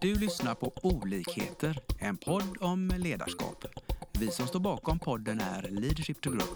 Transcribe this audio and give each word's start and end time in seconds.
Du 0.00 0.14
lyssnar 0.14 0.54
på 0.54 0.72
Olikheter, 0.82 1.78
en 1.98 2.16
podd 2.16 2.56
om 2.60 2.92
ledarskap. 2.98 3.64
Vi 4.12 4.30
som 4.30 4.46
står 4.46 4.60
bakom 4.60 4.98
podden 4.98 5.40
är 5.40 5.62
Leadership 5.70 6.20
to 6.20 6.30
Grow. 6.30 6.48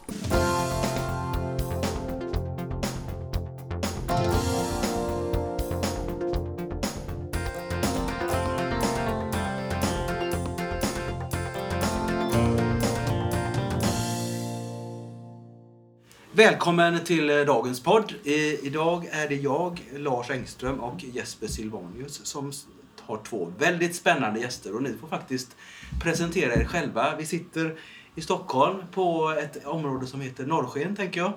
Välkommen 16.32 17.04
till 17.04 17.26
dagens 17.26 17.82
podd. 17.82 18.14
I, 18.24 18.66
idag 18.66 19.06
är 19.10 19.28
det 19.28 19.36
jag, 19.36 19.82
Lars 19.96 20.30
Engström 20.30 20.80
och 20.80 21.04
Jesper 21.04 21.46
Silvanius 21.46 22.26
som 22.26 22.52
har 23.16 23.24
två 23.24 23.52
väldigt 23.58 23.96
spännande 23.96 24.40
gäster 24.40 24.74
och 24.76 24.82
ni 24.82 24.94
får 25.00 25.08
faktiskt 25.08 25.56
presentera 26.00 26.54
er 26.54 26.64
själva. 26.64 27.16
Vi 27.16 27.26
sitter 27.26 27.76
i 28.14 28.20
Stockholm 28.20 28.82
på 28.92 29.30
ett 29.42 29.66
område 29.66 30.06
som 30.06 30.20
heter 30.20 30.46
Norrsken, 30.46 30.96
tänker 30.96 31.20
jag. 31.20 31.32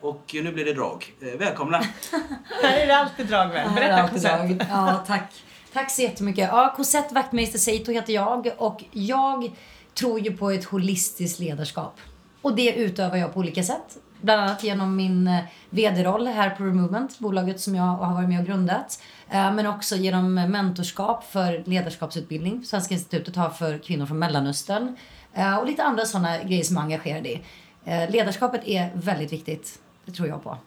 Och 0.00 0.30
nu 0.34 0.52
blir 0.52 0.64
det 0.64 0.74
drag. 0.74 1.14
Eh, 1.20 1.38
Välkomna! 1.38 1.76
Här 2.62 2.76
är 2.80 2.86
det 2.86 2.96
alltid 2.96 3.26
drag 3.26 3.48
med. 3.48 3.74
Berätta 3.74 4.08
Cosette. 4.08 4.36
drag. 4.36 4.66
Ja, 4.70 5.04
tack. 5.06 5.44
Tack 5.72 5.90
så 5.90 6.02
jättemycket. 6.02 6.48
Ja, 6.52 6.74
Cosette 6.76 7.14
Wachtmeister 7.14 7.58
Seito 7.58 7.92
heter 7.92 8.12
jag 8.12 8.52
och 8.58 8.84
jag 8.92 9.50
tror 9.94 10.20
ju 10.20 10.36
på 10.36 10.50
ett 10.50 10.64
holistiskt 10.64 11.38
ledarskap. 11.38 12.00
Och 12.46 12.56
det 12.56 12.74
utövar 12.74 13.16
jag 13.16 13.34
på 13.34 13.40
olika 13.40 13.62
sätt. 13.62 13.98
Bland 14.20 14.40
annat 14.40 14.62
genom 14.62 14.96
min 14.96 15.28
eh, 15.28 15.44
vd-roll 15.70 16.26
här 16.26 16.50
på 16.50 16.64
Removement, 16.64 17.18
bolaget 17.18 17.60
som 17.60 17.74
jag 17.74 17.82
har 17.82 18.14
varit 18.14 18.28
med 18.28 18.40
och 18.40 18.46
grundat. 18.46 19.02
Eh, 19.30 19.54
men 19.54 19.66
också 19.66 19.96
genom 19.96 20.34
mentorskap 20.34 21.24
för 21.24 21.62
ledarskapsutbildning 21.66 22.64
Svenska 22.64 22.94
institutet 22.94 23.36
har 23.36 23.50
för 23.50 23.78
kvinnor 23.78 24.06
från 24.06 24.18
Mellanöstern. 24.18 24.96
Eh, 25.34 25.56
och 25.56 25.66
lite 25.66 25.82
andra 25.82 26.04
sådana 26.04 26.42
grejer 26.42 26.64
som 26.64 26.76
jag 26.76 26.82
är 26.82 26.86
engagerad 26.86 27.26
i. 27.26 27.42
Ledarskapet 28.12 28.60
är 28.64 28.90
väldigt 28.94 29.32
viktigt. 29.32 29.78
Det 30.04 30.12
tror 30.12 30.28
jag 30.28 30.44
på. 30.44 30.58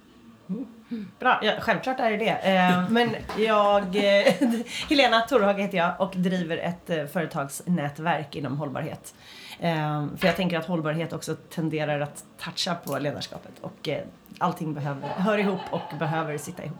Bra, 1.19 1.39
ja, 1.43 1.53
självklart 1.59 1.99
är 1.99 2.11
det 2.11 2.17
det. 2.17 2.85
Men 2.89 3.09
jag, 3.37 3.95
Helena 4.89 5.21
Torhage 5.21 5.59
heter 5.59 5.77
jag 5.77 6.01
och 6.01 6.13
driver 6.15 6.57
ett 6.57 7.11
företagsnätverk 7.13 8.35
inom 8.35 8.57
hållbarhet. 8.57 9.13
Eh, 9.59 10.07
för 10.17 10.27
jag 10.27 10.35
tänker 10.35 10.57
att 10.59 10.65
hållbarhet 10.65 11.13
också 11.13 11.35
tenderar 11.35 11.99
att 11.99 12.25
toucha 12.37 12.75
på 12.75 12.99
ledarskapet 12.99 13.51
och 13.61 13.87
eh, 13.87 14.03
allting 14.37 14.73
behöver, 14.73 15.07
hör 15.07 15.37
ihop 15.37 15.59
och 15.71 15.97
behöver 15.99 16.37
sitta 16.37 16.63
ihop. 16.63 16.77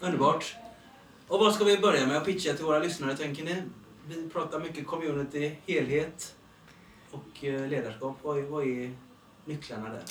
Underbart! 0.00 0.56
Och 1.28 1.38
vad 1.38 1.54
ska 1.54 1.64
vi 1.64 1.78
börja 1.78 2.06
med 2.06 2.16
att 2.16 2.24
pitcha 2.24 2.52
till 2.52 2.64
våra 2.64 2.78
lyssnare, 2.78 3.16
tänker 3.16 3.44
ni? 3.44 3.62
Vi 4.06 4.28
pratar 4.28 4.60
mycket 4.60 4.86
community, 4.86 5.56
helhet 5.66 6.34
och 7.10 7.44
eh, 7.44 7.68
ledarskap. 7.68 8.18
Vad 8.22 8.38
är, 8.38 8.42
vad 8.42 8.66
är 8.66 8.94
nycklarna 9.44 9.88
där? 9.88 10.02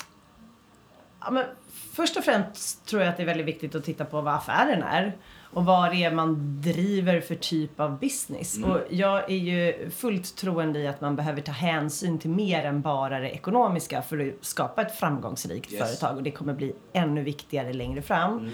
Ja, 1.20 1.30
men 1.30 1.44
först 1.92 2.16
och 2.16 2.24
främst 2.24 2.86
tror 2.86 3.02
jag 3.02 3.10
att 3.10 3.16
det 3.16 3.22
är 3.22 3.26
väldigt 3.26 3.46
viktigt 3.46 3.74
att 3.74 3.84
titta 3.84 4.04
på 4.04 4.20
vad 4.20 4.34
affären 4.34 4.82
är 4.82 5.16
och 5.52 5.64
vad 5.64 5.90
det 5.90 6.04
är 6.04 6.12
man 6.12 6.60
driver 6.60 7.20
för 7.20 7.34
typ 7.34 7.80
av 7.80 7.98
business. 7.98 8.56
Mm. 8.56 8.70
Och 8.70 8.78
jag 8.90 9.30
är 9.30 9.36
ju 9.36 9.90
fullt 9.90 10.36
troende 10.36 10.78
i 10.78 10.86
att 10.88 11.00
man 11.00 11.16
behöver 11.16 11.40
ta 11.40 11.52
hänsyn 11.52 12.18
till 12.18 12.30
mer 12.30 12.64
än 12.64 12.82
bara 12.82 13.18
det 13.20 13.30
ekonomiska 13.30 14.02
för 14.02 14.18
att 14.18 14.44
skapa 14.44 14.82
ett 14.82 14.98
framgångsrikt 14.98 15.72
Yes. 15.72 15.80
företag 15.82 16.16
och 16.16 16.22
det 16.22 16.30
kommer 16.30 16.54
bli 16.54 16.72
ännu 16.92 17.22
viktigare 17.22 17.72
längre 17.72 18.02
fram. 18.02 18.38
Mm. 18.38 18.52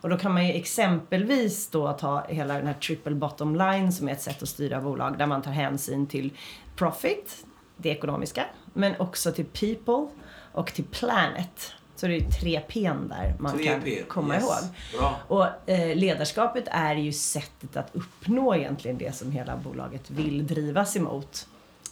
Och 0.00 0.08
då 0.08 0.16
kan 0.16 0.32
man 0.32 0.46
ju 0.46 0.52
exempelvis 0.52 1.68
då 1.70 1.92
ta 1.92 2.24
hela 2.28 2.54
den 2.54 2.66
här 2.66 2.74
triple 2.74 3.14
bottom 3.14 3.56
line 3.56 3.92
som 3.92 4.08
är 4.08 4.12
ett 4.12 4.22
sätt 4.22 4.42
att 4.42 4.48
styra 4.48 4.80
bolag 4.80 5.18
där 5.18 5.26
man 5.26 5.42
tar 5.42 5.50
hänsyn 5.50 6.06
till 6.06 6.32
profit, 6.76 7.46
det 7.76 7.88
ekonomiska, 7.88 8.44
men 8.72 8.94
också 8.98 9.32
till 9.32 9.44
people 9.44 10.06
och 10.52 10.66
till 10.66 10.84
planet. 10.84 11.72
Så 11.96 12.06
det 12.06 12.16
är 12.16 12.30
tre 12.30 12.60
P 12.68 12.80
där 13.08 13.34
man 13.38 13.56
Tre 13.56 13.64
kan 13.64 13.80
P, 13.80 14.02
komma 14.08 14.34
yes. 14.34 14.42
ihåg. 14.42 15.00
Bra. 15.00 15.16
Och 15.28 15.70
eh, 15.70 15.96
ledarskapet 15.96 16.64
är 16.66 16.94
ju 16.94 17.12
sättet 17.12 17.76
att 17.76 17.90
uppnå 17.92 18.54
egentligen 18.54 18.98
det 18.98 19.16
som 19.16 19.32
hela 19.32 19.56
bolaget 19.56 20.10
vill 20.10 20.46
drivas 20.46 20.96
emot. 20.96 21.46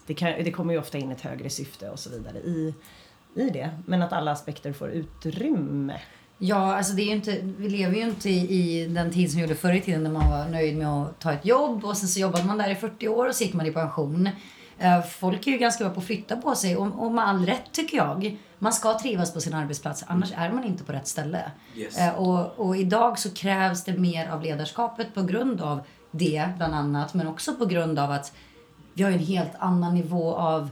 Det, 0.06 0.14
kan, 0.14 0.32
det 0.44 0.52
kommer 0.52 0.72
ju 0.72 0.80
ofta 0.80 0.98
in 0.98 1.12
ett 1.12 1.20
högre 1.20 1.50
syfte 1.50 1.90
och 1.90 1.98
så 1.98 2.10
vidare 2.10 2.38
i, 2.38 2.74
i 3.34 3.50
det. 3.50 3.70
Men 3.86 4.02
att 4.02 4.12
alla 4.12 4.30
aspekter 4.30 4.72
får 4.72 4.88
utrymme. 4.90 6.00
Ja, 6.38 6.76
alltså 6.76 6.92
det 6.92 7.02
är 7.02 7.06
ju 7.06 7.12
inte, 7.12 7.38
vi 7.42 7.68
lever 7.68 7.94
ju 7.94 8.02
inte 8.02 8.30
i, 8.30 8.80
i 8.80 8.86
den 8.86 9.10
tid 9.10 9.30
som 9.30 9.36
vi 9.36 9.42
gjorde 9.42 9.54
förr 9.54 9.72
i 9.72 9.80
tiden 9.80 10.02
när 10.02 10.10
man 10.10 10.30
var 10.30 10.48
nöjd 10.48 10.76
med 10.76 10.88
att 10.88 11.20
ta 11.20 11.32
ett 11.32 11.46
jobb 11.46 11.84
och 11.84 11.96
sen 11.96 12.08
så 12.08 12.20
jobbade 12.20 12.44
man 12.44 12.58
där 12.58 12.70
i 12.70 12.74
40 12.74 13.08
år 13.08 13.28
och 13.28 13.34
så 13.34 13.44
gick 13.44 13.54
man 13.54 13.66
i 13.66 13.72
pension. 13.72 14.28
Eh, 14.78 15.02
Folk 15.02 15.46
är 15.46 15.50
ju 15.50 15.58
ganska 15.58 15.84
bra 15.84 15.94
på 15.94 16.00
att 16.00 16.06
flytta 16.06 16.36
på 16.36 16.54
sig 16.54 16.76
och, 16.76 17.04
och 17.04 17.12
med 17.12 17.28
all 17.28 17.46
rätt 17.46 17.72
tycker 17.72 17.96
jag. 17.96 18.38
Man 18.62 18.72
ska 18.72 18.98
trivas 18.98 19.34
på 19.34 19.40
sin 19.40 19.54
arbetsplats, 19.54 20.04
annars 20.06 20.32
är 20.36 20.52
man 20.52 20.64
inte 20.64 20.84
på 20.84 20.92
rätt 20.92 21.06
ställe. 21.06 21.50
Yes. 21.76 21.98
Eh, 21.98 22.14
Och, 22.14 22.60
och 22.66 22.76
idag 22.76 23.18
så 23.18 23.30
krävs 23.30 23.84
det 23.84 23.98
mer 23.98 24.28
av 24.28 24.42
ledarskapet 24.42 25.14
på 25.14 25.22
grund 25.22 25.60
av 25.60 25.80
det 26.10 26.48
bland 26.56 26.74
annat, 26.74 27.14
men 27.14 27.26
också 27.28 27.54
på 27.54 27.66
grund 27.66 27.98
av 27.98 28.10
att 28.10 28.32
vi 28.94 29.02
har 29.02 29.10
en 29.10 29.18
helt 29.18 29.52
annan 29.58 29.94
nivå 29.94 30.34
av 30.34 30.70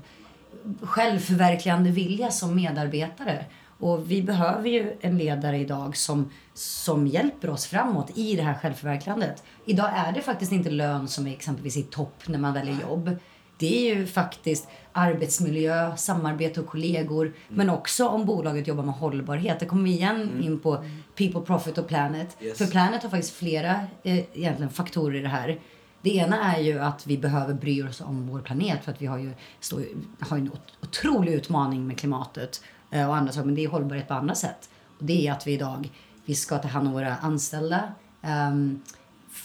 självförverkligande 0.81 1.91
vilja 1.91 2.31
som 2.31 2.57
medarbetare. 2.57 3.45
Och 3.79 4.11
vi 4.11 4.23
behöver 4.23 4.69
ju 4.69 4.97
en 5.01 5.19
ledare 5.19 5.59
idag 5.59 5.97
som, 5.97 6.31
som 6.55 7.07
hjälper 7.07 7.51
oss 7.51 7.67
framåt 7.67 8.11
i 8.15 8.37
det 8.37 8.43
här 8.43 8.55
självförverkligandet. 8.55 9.45
Idag 9.65 9.91
är 9.97 10.13
det 10.13 10.23
faktiskt 10.23 10.53
inte 10.53 10.71
lön 10.71 11.09
som 11.09 11.27
är 11.27 11.33
exempelvis 11.33 11.77
i 11.77 11.83
topp 11.83 12.23
när 12.27 12.39
man 12.39 12.55
väljer 12.55 12.81
jobb. 12.81 13.17
Det 13.61 13.91
är 13.91 13.95
ju 13.97 14.07
faktiskt 14.07 14.69
arbetsmiljö, 14.93 15.97
samarbete 15.97 16.61
och 16.61 16.67
kollegor, 16.67 17.33
men 17.49 17.71
också 17.71 18.09
om 18.09 18.25
bolaget 18.27 18.67
jobbar 18.67 18.83
med 18.83 18.95
hållbarhet. 18.95 19.61
Det 19.61 19.67
kommer 19.67 19.85
vi 19.85 19.91
igen 19.91 20.43
in 20.45 20.61
på 20.61 20.85
people, 21.17 21.41
profit 21.41 21.79
och 21.79 21.89
planet. 21.89 22.37
Yes. 22.41 22.59
För 22.59 22.67
planet 22.67 23.03
har 23.03 23.11
faktiskt 23.11 23.35
flera 23.35 23.71
eh, 24.03 24.19
egentligen 24.19 24.71
faktorer 24.71 25.19
i 25.19 25.21
det 25.23 25.29
här. 25.29 25.61
Det 26.03 26.11
ena 26.17 26.55
är 26.55 26.61
ju 26.61 26.79
att 26.79 27.07
vi 27.07 27.19
behöver 27.19 27.55
bry 27.55 27.83
oss 27.83 28.01
om 28.01 28.27
vår 28.29 28.41
planet 28.41 28.85
för 28.85 28.93
att 28.93 29.03
vi 29.03 29.07
har 29.07 29.19
ju, 29.19 29.33
står, 29.61 29.83
har 30.21 30.37
en 30.37 30.49
ot- 30.53 30.77
otrolig 30.83 31.33
utmaning 31.33 31.87
med 31.87 31.99
klimatet 31.99 32.63
eh, 32.91 33.09
och 33.09 33.17
andra 33.17 33.33
saker. 33.33 33.47
Men 33.47 33.55
det 33.55 33.65
är 33.65 33.69
hållbarhet 33.69 34.09
på 34.09 34.15
andra 34.15 34.35
sätt. 34.35 34.71
Och 34.99 35.05
det 35.05 35.27
är 35.29 35.33
att 35.33 35.47
vi 35.47 35.53
idag, 35.53 35.91
vi 36.25 36.35
ska 36.35 36.59
ta 36.59 36.69
hand 36.69 36.87
om 36.89 36.93
våra 36.95 37.17
anställda. 37.17 37.83
ehm, 38.23 38.81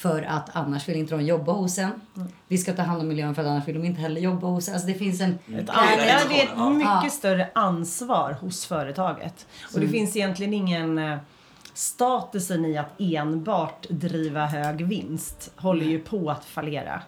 för 0.05 0.21
att 0.21 0.49
annars 0.53 0.89
vill 0.89 0.95
inte 0.95 1.15
de 1.15 1.25
jobba 1.25 1.51
hos 1.51 1.77
en. 1.77 1.91
Vi 2.47 2.57
ska 2.57 2.73
ta 2.73 2.81
hand 2.81 3.01
om 3.01 3.07
miljön 3.07 3.35
för 3.35 3.41
att 3.41 3.47
annars 3.47 3.67
vill 3.67 3.75
de 3.75 3.85
inte 3.85 4.01
heller 4.01 4.21
jobba 4.21 4.47
hos 4.47 4.67
en. 4.67 4.73
Alltså 4.73 4.87
det 4.87 4.93
finns 4.93 5.21
en... 5.21 5.29
Ett 5.31 5.69
an- 5.69 5.75
ja, 6.07 6.19
det 6.29 6.41
är 6.41 6.43
ett 6.43 6.75
mycket 6.75 7.03
ja. 7.03 7.09
större 7.09 7.49
ansvar 7.53 8.37
hos 8.41 8.65
företaget. 8.65 9.47
Och 9.73 9.79
det 9.79 9.87
finns 9.87 10.15
egentligen 10.15 10.53
ingen 10.53 10.97
eh, 10.97 11.17
statusen 11.77 12.65
i 12.65 12.77
att 12.77 13.01
enbart 13.01 13.85
driva 13.89 14.45
hög 14.45 14.85
vinst 14.87 15.51
håller 15.55 15.85
ju 15.85 15.99
på 15.99 16.29
att 16.31 16.45
fallera. 16.45 17.01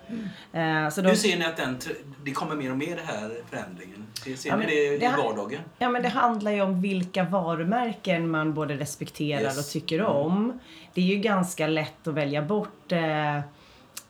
Eh, 0.54 0.90
så 0.90 1.02
de, 1.02 1.08
Hur 1.10 1.16
ser 1.16 1.38
ni 1.40 1.46
att 1.46 1.58
den, 1.58 1.78
det 2.24 2.32
kommer 2.32 2.56
mer 2.56 2.72
och 2.72 2.78
mer 2.78 2.96
det 2.96 3.02
här 3.14 3.32
förändringen? 3.50 4.08
Ser, 4.38 4.50
Ja, 4.50 4.56
ni 4.58 4.66
det, 4.66 4.98
det 4.98 5.06
i 5.06 5.10
vardagen? 5.18 5.62
Ja 5.78 5.90
men 5.90 6.02
det 6.04 6.10
handlar 6.10 6.52
ju 6.52 6.62
om 6.62 6.82
vilka 6.82 7.24
varumärken 7.24 8.30
man 8.30 8.54
både 8.54 8.76
respekterar 8.78 9.42
Yes. 9.42 9.58
och 9.60 9.66
tycker 9.74 10.02
om. 10.02 10.60
Det 10.94 11.02
är 11.02 11.06
ju 11.06 11.16
ganska 11.16 11.68
lätt 11.68 12.08
att 12.08 12.14
välja 12.14 12.42
bort 12.42 12.92
eh, 12.92 13.40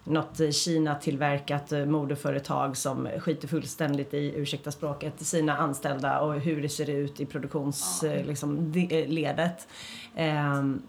något 0.08 0.40
eh, 0.40 0.50
Kina-tillverkat 0.50 1.72
eh, 1.72 1.86
modeföretag 1.86 2.78
som 2.78 3.08
skiter 3.20 3.48
fullständigt 3.48 4.14
i, 4.14 4.34
ursäkta 4.36 4.72
språket, 4.72 5.14
sina 5.18 5.58
anställda 5.58 6.20
och 6.20 6.34
hur 6.34 6.62
det 6.62 6.70
ser 6.70 6.90
ut 6.90 7.20
i 7.20 7.26
produktionsledet. 7.26 8.28
Liksom, 8.28 8.72
de- 8.72 9.06
eh. 9.08 9.68
Ehm, 10.16 10.82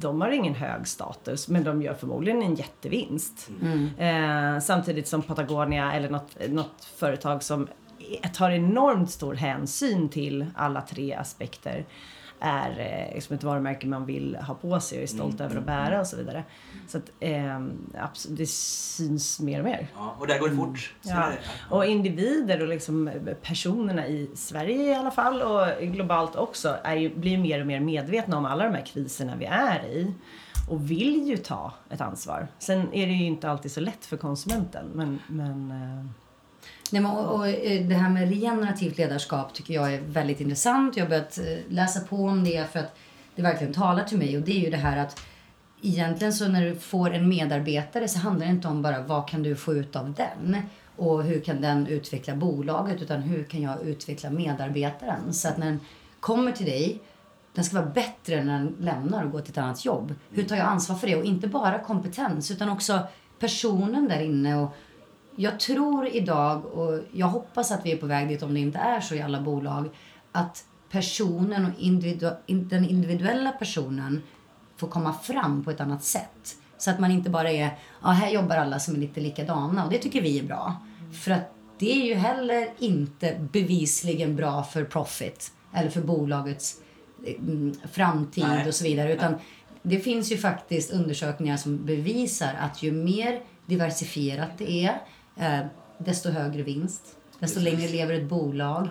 de 0.00 0.20
har 0.20 0.30
ingen 0.30 0.54
hög 0.54 0.88
status 0.88 1.48
men 1.48 1.64
de 1.64 1.82
gör 1.82 1.94
förmodligen 1.94 2.42
en 2.42 2.54
jättevinst. 2.54 3.50
Eh, 3.98 4.60
samtidigt 4.60 5.08
som 5.08 5.22
Patagonia 5.22 5.92
eller 5.92 6.10
något, 6.10 6.36
något 6.48 6.84
företag 6.96 7.42
som 7.42 7.68
tar 8.34 8.50
enormt 8.50 9.10
stor 9.10 9.34
hänsyn 9.34 10.08
till 10.08 10.46
alla 10.56 10.80
tre 10.80 11.14
aspekter 11.14 11.84
är 12.40 12.70
eh, 13.08 13.14
liksom 13.14 13.36
ett 13.36 13.42
varumärke 13.44 13.86
man 13.86 14.06
vill 14.06 14.36
ha 14.36 14.54
på 14.54 14.80
sig 14.80 14.98
och 14.98 15.02
är 15.02 15.06
stolt 15.06 15.40
över 15.40 15.56
att 15.56 15.66
bära 15.66 16.00
och 16.00 16.06
så 16.06 16.16
vidare. 16.16 16.44
Så 16.88 16.98
att 16.98 17.10
eh, 17.20 17.58
abs- 17.94 18.26
det 18.28 18.48
syns 18.48 19.40
mer 19.40 19.58
och 19.58 19.64
mer. 19.64 19.86
Ja, 19.94 20.16
och 20.18 20.26
där 20.26 20.38
går 20.38 20.48
det 20.48 20.56
fort. 20.56 20.94
Ser 21.00 21.10
Ja. 21.10 21.32
Och 21.70 21.86
individer 21.86 22.62
och 22.62 22.68
liksom 22.68 23.10
personerna 23.42 24.06
i 24.06 24.30
Sverige 24.34 24.90
i 24.90 24.94
alla 24.94 25.10
fall 25.10 25.42
och 25.42 25.82
globalt 25.82 26.36
också 26.36 26.76
är 26.84 26.96
ju, 26.96 27.14
blir 27.16 27.30
ju 27.32 27.38
mer 27.38 27.60
och 27.60 27.66
mer 27.66 27.80
medvetna 27.80 28.38
om 28.38 28.44
alla 28.44 28.64
de 28.64 28.74
här 28.74 28.86
kriserna 28.86 29.36
vi 29.36 29.44
är 29.44 29.84
i. 29.86 30.14
Och 30.70 30.90
vill 30.90 31.28
ju 31.28 31.36
ta 31.36 31.72
ett 31.90 32.00
ansvar. 32.00 32.48
Sen 32.58 32.80
är 32.94 33.06
det 33.06 33.12
ju 33.12 33.24
inte 33.24 33.50
alltid 33.50 33.72
så 33.72 33.80
lätt 33.80 34.06
för 34.06 34.16
konsumenten. 34.16 34.86
Men, 34.94 35.18
men 35.28 35.70
eh, 35.70 36.06
Nej, 36.92 37.02
men, 37.02 37.10
och, 37.10 37.34
och, 37.34 37.48
eh, 37.48 37.86
det 37.86 37.94
här 37.94 38.10
med 38.10 38.28
regenerativt 38.28 38.98
ledarskap 38.98 39.54
tycker 39.54 39.74
jag 39.74 39.94
är 39.94 40.00
väldigt 40.00 40.40
intressant. 40.40 40.96
Jag 40.96 41.04
har 41.04 41.10
börjat 41.10 41.38
eh, 41.38 41.44
läsa 41.68 42.00
på 42.00 42.16
om 42.16 42.44
det 42.44 42.72
för 42.72 42.78
att 42.78 42.96
det 43.34 43.42
verkligen 43.42 43.72
talar 43.72 44.04
till 44.04 44.18
mig. 44.18 44.36
Och 44.36 44.42
det 44.42 44.52
är 44.52 44.64
ju 44.64 44.70
det 44.70 44.76
här 44.76 44.96
att 44.96 45.20
egentligen 45.82 46.32
så 46.32 46.48
när 46.48 46.64
du 46.64 46.74
får 46.74 47.10
en 47.10 47.28
medarbetare 47.28 48.08
så 48.08 48.18
handlar 48.18 48.46
det 48.46 48.52
inte 48.52 48.68
om 48.68 48.82
bara 48.82 49.02
vad 49.02 49.28
kan 49.28 49.42
du 49.42 49.56
få 49.56 49.74
ut 49.74 49.96
av 49.96 50.14
den 50.14 50.56
och 50.96 51.22
hur 51.22 51.40
kan 51.40 51.60
den 51.60 51.86
utveckla 51.86 52.34
bolaget 52.34 53.02
utan 53.02 53.22
hur 53.22 53.44
kan 53.44 53.62
jag 53.62 53.82
utveckla 53.82 54.30
medarbetaren 54.30 55.32
så 55.32 55.48
att 55.48 55.58
när 55.58 55.66
den 55.66 55.80
kommer 56.20 56.52
till 56.52 56.66
dig 56.66 57.00
den 57.54 57.64
ska 57.64 57.76
vara 57.80 57.90
bättre 57.90 58.44
när 58.44 58.58
den 58.58 58.76
lämnar 58.80 59.24
och 59.24 59.30
går 59.30 59.40
till 59.40 59.50
ett 59.50 59.58
annat 59.58 59.84
jobb. 59.84 60.14
Hur 60.30 60.44
tar 60.44 60.56
jag 60.56 60.66
ansvar 60.66 60.96
för 60.96 61.06
det? 61.06 61.16
Och 61.16 61.24
inte 61.24 61.48
bara 61.48 61.78
kompetens 61.78 62.50
utan 62.50 62.68
också 62.68 62.98
personen 63.38 64.08
där 64.08 64.20
inne. 64.20 64.56
Och 64.56 64.76
jag 65.36 65.60
tror 65.60 66.08
idag, 66.08 66.64
och 66.64 66.98
jag 67.12 67.26
hoppas 67.26 67.70
att 67.70 67.86
vi 67.86 67.92
är 67.92 67.96
på 67.96 68.06
väg 68.06 68.28
dit 68.28 68.42
om 68.42 68.54
det 68.54 68.60
inte 68.60 68.78
är 68.78 69.00
så 69.00 69.14
i 69.14 69.22
alla 69.22 69.40
bolag, 69.40 69.88
att 70.32 70.64
personen 70.90 71.64
och 71.64 71.80
individu 71.80 72.30
den 72.46 72.88
individuella 72.88 73.52
personen 73.52 74.22
får 74.76 74.88
komma 74.88 75.12
fram 75.12 75.64
på 75.64 75.70
ett 75.70 75.80
annat 75.80 76.04
sätt. 76.04 76.56
Så 76.78 76.90
att 76.90 77.00
man 77.00 77.10
inte 77.10 77.30
bara 77.30 77.50
är, 77.50 77.78
ja 78.02 78.08
här 78.08 78.30
jobbar 78.30 78.56
alla 78.56 78.78
som 78.78 78.94
är 78.94 78.98
lite 78.98 79.20
likadana 79.20 79.84
och 79.84 79.90
det 79.90 79.98
tycker 79.98 80.22
vi 80.22 80.38
är 80.38 80.44
bra. 80.44 80.76
För 81.24 81.30
att 81.30 81.54
det 81.78 81.92
är 81.92 82.06
ju 82.06 82.14
heller 82.14 82.68
inte 82.78 83.48
bevisligen 83.52 84.36
bra 84.36 84.62
för 84.62 84.84
profit 84.84 85.52
eller 85.74 85.90
för 85.90 86.00
bolagets 86.00 86.76
mm, 87.26 87.74
framtid 87.92 88.44
Nej. 88.48 88.68
och 88.68 88.74
så 88.74 88.84
vidare. 88.84 89.12
Utan 89.12 89.34
det 89.82 90.00
finns 90.00 90.32
ju 90.32 90.36
faktiskt 90.36 90.90
undersökningar 90.90 91.56
som 91.56 91.86
bevisar 91.86 92.54
att 92.60 92.82
ju 92.82 92.92
mer 92.92 93.42
diversifierat 93.66 94.50
det 94.58 94.84
är, 94.84 95.00
eh, 95.40 95.60
desto 95.98 96.30
högre 96.30 96.62
vinst. 96.62 97.16
Desto 97.38 97.60
längre 97.60 97.88
lever 97.88 98.14
ett 98.14 98.28
bolag 98.28 98.88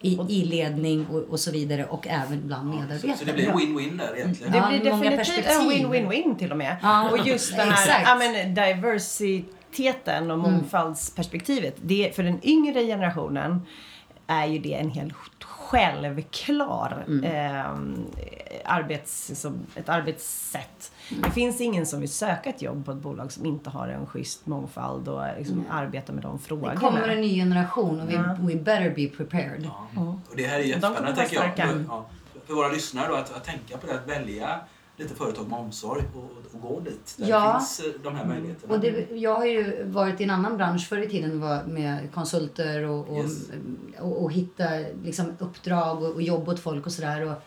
i, 0.00 0.18
i 0.28 0.44
ledning 0.44 1.06
och, 1.06 1.22
och, 1.22 1.40
så 1.40 1.50
vidare 1.50 1.84
och 1.84 2.06
även 2.06 2.46
bland 2.46 2.70
medarbetare. 2.70 3.12
Så, 3.12 3.18
så 3.18 3.24
det 3.24 3.32
blir 3.32 3.46
win-win 3.46 3.98
där 3.98 4.16
egentligen? 4.16 4.52
Det 4.52 4.68
blir 4.68 4.92
definitivt 4.92 5.46
en 5.46 5.70
win-win-win 5.70 6.38
till 6.38 6.50
och 6.50 6.58
med. 6.58 6.76
Ja. 6.82 7.10
Och 7.10 7.26
just 7.26 7.56
det 7.56 7.62
här 7.62 8.02
ja, 8.04 8.14
men, 8.14 8.54
diversiteten 8.54 10.30
och 10.30 10.38
mm. 10.38 10.50
mångfaldsperspektivet. 10.52 11.76
Det, 11.82 12.16
för 12.16 12.22
den 12.22 12.40
yngre 12.42 12.86
generationen 12.86 13.60
är 14.30 14.46
ju 14.46 14.58
det 14.58 14.74
en 14.74 14.90
helt 14.90 15.44
självklar 15.44 17.04
mm. 17.06 17.24
eh, 17.24 17.64
arbets, 18.64 19.40
som, 19.40 19.66
ett 19.74 19.88
arbetssätt. 19.88 20.92
Mm. 21.10 21.22
Det 21.22 21.30
finns 21.30 21.60
ingen 21.60 21.86
som 21.86 22.00
vill 22.00 22.12
söka 22.12 22.50
ett 22.50 22.62
jobb 22.62 22.84
på 22.84 22.92
ett 22.92 22.98
bolag 22.98 23.32
som 23.32 23.46
inte 23.46 23.70
har 23.70 23.88
en 23.88 24.06
schysst 24.06 24.46
mångfald 24.46 25.08
och 25.08 25.22
liksom 25.38 25.58
mm. 25.58 25.70
arbetar 25.70 26.14
med 26.14 26.22
de 26.22 26.38
frågorna. 26.38 26.74
Det 26.74 26.80
kommer 26.80 27.08
en 27.08 27.20
ny 27.20 27.34
generation 27.34 28.00
och 28.00 28.10
vi, 28.10 28.14
ja. 28.14 28.36
we 28.40 28.54
better 28.54 28.90
be 28.90 29.16
prepared. 29.16 29.70
Ja. 29.94 30.18
Och 30.30 30.36
det 30.36 30.46
här 30.46 30.58
är 30.58 30.62
jättespännande 30.62 31.16
tänker 31.16 31.36
jag. 31.36 31.56
För, 31.56 31.84
ja, 31.88 32.06
för 32.46 32.54
våra 32.54 32.68
lyssnare 32.68 33.08
då, 33.08 33.14
att, 33.14 33.36
att 33.36 33.44
tänka 33.44 33.76
på 33.76 33.86
det, 33.86 33.94
att 33.94 34.08
välja 34.08 34.60
lite 34.98 35.14
företag 35.14 35.48
med 35.48 35.58
omsorg 35.58 36.02
och, 36.14 36.54
och 36.54 36.60
gå 36.60 36.80
dit. 36.80 37.14
Där 37.16 37.28
ja. 37.28 37.58
finns 37.58 37.80
eh, 37.80 38.00
de 38.02 38.14
här 38.14 38.24
möjligheterna. 38.24 38.74
Och 38.74 38.80
det, 38.80 39.10
jag 39.10 39.34
har 39.34 39.44
ju 39.44 39.84
varit 39.84 40.20
i 40.20 40.24
en 40.24 40.30
annan 40.30 40.56
bransch 40.56 40.88
förr 40.88 40.98
i 40.98 41.08
tiden 41.08 41.38
med 41.66 42.12
konsulter 42.14 42.82
och, 42.82 43.08
och, 43.08 43.24
yes. 43.24 43.50
och, 43.98 44.22
och, 44.22 44.32
hitta 44.32 44.64
liksom, 45.04 45.36
uppdrag 45.38 46.02
och, 46.02 46.14
och 46.14 46.22
jobb 46.22 46.48
åt 46.48 46.60
folk 46.60 46.86
och 46.86 46.92
sådär. 46.92 47.26
Och, 47.30 47.42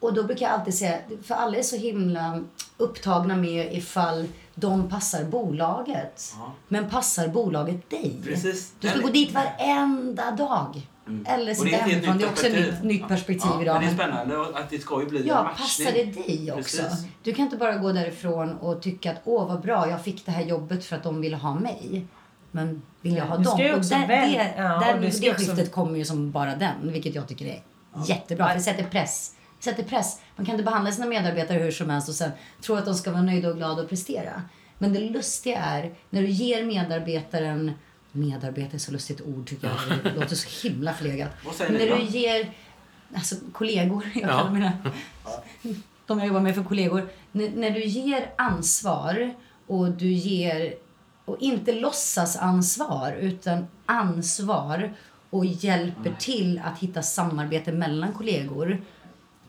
och 0.00 0.14
då 0.14 0.22
brukar 0.22 0.46
jag 0.46 0.54
alltid 0.54 0.74
säga, 0.74 0.98
för 1.22 1.34
alla 1.34 1.56
är 1.56 1.62
så 1.62 1.76
himla 1.76 2.44
upptagna 2.76 3.36
med 3.36 3.74
ifall 3.74 4.28
de 4.54 4.88
passar 4.88 5.24
bolaget. 5.24 6.34
Ja. 6.38 6.52
Men 6.68 6.90
passar 6.90 7.28
bolaget 7.28 7.90
dig? 7.90 8.20
Precis. 8.24 8.72
Du 8.80 8.88
ska 8.88 8.98
gå 8.98 9.08
dit 9.08 9.32
varenda 9.32 10.30
dag. 10.30 10.88
Mm. 11.06 11.26
Eller 11.26 11.54
sitta 11.54 11.76
hemifrån. 11.76 12.18
Det 12.18 12.24
är 12.24 12.28
också 12.28 12.46
ett 12.46 12.54
nytt, 12.54 12.82
nytt 12.82 13.08
perspektiv 13.08 13.50
ja, 13.54 13.62
idag. 13.62 13.74
Men 13.74 13.84
det 13.84 13.90
är 13.90 13.94
spännande 13.94 14.40
att 14.40 14.70
det 14.70 14.78
ska 14.78 15.00
ju 15.00 15.06
bli 15.06 15.26
ja, 15.26 15.38
en 15.38 15.44
matchning. 15.44 15.86
passar 15.86 15.92
det 15.92 16.04
dig 16.04 16.52
också? 16.52 16.82
Precis. 16.82 17.06
Du 17.22 17.32
kan 17.32 17.44
inte 17.44 17.56
bara 17.56 17.76
gå 17.76 17.92
därifrån 17.92 18.58
och 18.58 18.82
tycka 18.82 19.12
att 19.12 19.20
åh 19.24 19.48
vad 19.48 19.60
bra, 19.60 19.90
jag 19.90 20.04
fick 20.04 20.26
det 20.26 20.32
här 20.32 20.42
jobbet 20.42 20.84
för 20.84 20.96
att 20.96 21.02
de 21.02 21.20
ville 21.20 21.36
ha 21.36 21.54
mig. 21.54 22.06
Men 22.50 22.82
vill 23.00 23.16
jag 23.16 23.24
ha 23.24 23.36
dem? 23.36 23.52
Och 23.52 23.58
det, 23.58 24.06
det, 24.06 24.54
ja, 24.56 24.84
den, 24.86 25.00
det, 25.00 25.20
det 25.20 25.34
skiftet 25.34 25.72
kommer 25.72 25.98
ju 25.98 26.04
som 26.04 26.30
bara 26.30 26.54
den, 26.54 26.92
vilket 26.92 27.14
jag 27.14 27.28
tycker 27.28 27.46
är 27.46 27.62
ja. 27.94 28.04
jättebra. 28.06 28.48
För 28.48 28.54
det 28.54 28.60
sätter 28.60 28.84
press. 28.84 29.34
Det 29.58 29.64
sätter 29.64 29.82
press. 29.82 30.20
Man 30.36 30.46
kan 30.46 30.54
inte 30.54 30.64
behandla 30.64 30.92
sina 30.92 31.06
medarbetare 31.06 31.58
hur 31.58 31.70
som 31.70 31.90
helst 31.90 32.08
och 32.08 32.14
sen 32.14 32.30
tro 32.62 32.74
att 32.76 32.84
de 32.84 32.94
ska 32.94 33.10
vara 33.10 33.22
nöjda 33.22 33.48
och 33.48 33.56
glada 33.56 33.82
och 33.82 33.88
prestera. 33.88 34.42
Men 34.78 34.92
det 34.92 35.00
lustiga 35.00 35.58
är 35.58 35.94
när 36.10 36.22
du 36.22 36.28
ger 36.28 36.64
medarbetaren 36.64 37.72
medarbetare 38.16 38.76
är 38.76 38.78
så 38.78 38.92
lustigt 38.92 39.20
ord 39.20 39.48
tycker 39.48 39.68
jag. 39.68 39.98
Det 40.04 40.20
låter 40.20 40.36
så 40.36 40.68
himla 40.68 40.94
förlegat. 40.94 41.30
När 41.58 41.98
du 41.98 42.04
ger, 42.04 42.50
alltså 43.14 43.36
kollegor, 43.52 44.04
jag 44.14 44.30
ja. 44.30 44.50
mina, 44.50 44.72
de 46.06 46.18
jag 46.18 46.26
jobbar 46.26 46.40
med 46.40 46.54
för 46.54 46.64
kollegor. 46.64 47.08
N 47.32 47.52
när 47.56 47.70
du 47.70 47.84
ger 47.84 48.30
ansvar 48.38 49.34
och 49.66 49.90
du 49.90 50.12
ger, 50.12 50.74
och 51.24 51.36
inte 51.40 51.72
låtsas 51.72 52.36
ansvar 52.36 53.12
utan 53.12 53.66
ansvar 53.86 54.94
och 55.30 55.46
hjälper 55.46 56.06
mm. 56.06 56.18
till 56.18 56.60
att 56.64 56.78
hitta 56.78 57.02
samarbete 57.02 57.72
mellan 57.72 58.12
kollegor. 58.12 58.82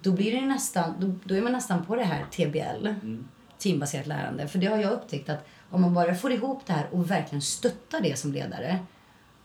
Då 0.01 0.11
blir 0.11 0.31
det 0.31 0.45
nästan, 0.45 0.93
då, 0.99 1.15
då 1.23 1.35
är 1.35 1.41
man 1.41 1.51
nästan 1.51 1.85
på 1.85 1.95
det 1.95 2.03
här 2.03 2.25
TBL. 2.31 2.87
Mm. 2.87 3.27
Teambaserat 3.57 4.07
lärande. 4.07 4.47
För 4.47 4.59
det 4.59 4.67
har 4.67 4.77
jag 4.77 4.91
upptäckt 4.91 5.29
att 5.29 5.47
om 5.71 5.81
man 5.81 5.93
bara 5.93 6.15
får 6.15 6.31
ihop 6.31 6.61
det 6.65 6.73
här 6.73 6.87
och 6.91 7.11
verkligen 7.11 7.41
stöttar 7.41 8.01
det 8.01 8.19
som 8.19 8.33
ledare, 8.33 8.79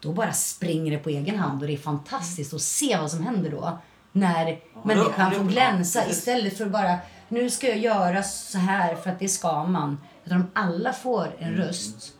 då 0.00 0.12
bara 0.12 0.32
springer 0.32 0.92
det 0.92 0.98
på 0.98 1.08
egen 1.08 1.38
hand 1.38 1.62
och 1.62 1.68
det 1.68 1.74
är 1.74 1.78
fantastiskt 1.78 2.54
att 2.54 2.62
se 2.62 2.96
vad 2.96 3.10
som 3.10 3.22
händer 3.22 3.50
då. 3.50 3.78
När 4.12 4.60
människan 4.82 5.32
får 5.32 5.44
glänsa 5.44 6.06
istället 6.06 6.58
för 6.58 6.66
bara, 6.66 6.98
nu 7.28 7.50
ska 7.50 7.68
jag 7.68 7.78
göra 7.78 8.22
så 8.22 8.58
här 8.58 8.94
för 8.94 9.10
att 9.10 9.18
det 9.18 9.28
ska 9.28 9.64
man. 9.64 10.00
Utan 10.24 10.40
om 10.40 10.50
alla 10.54 10.92
får 10.92 11.36
en 11.38 11.48
mm. 11.48 11.60
röst 11.60 12.14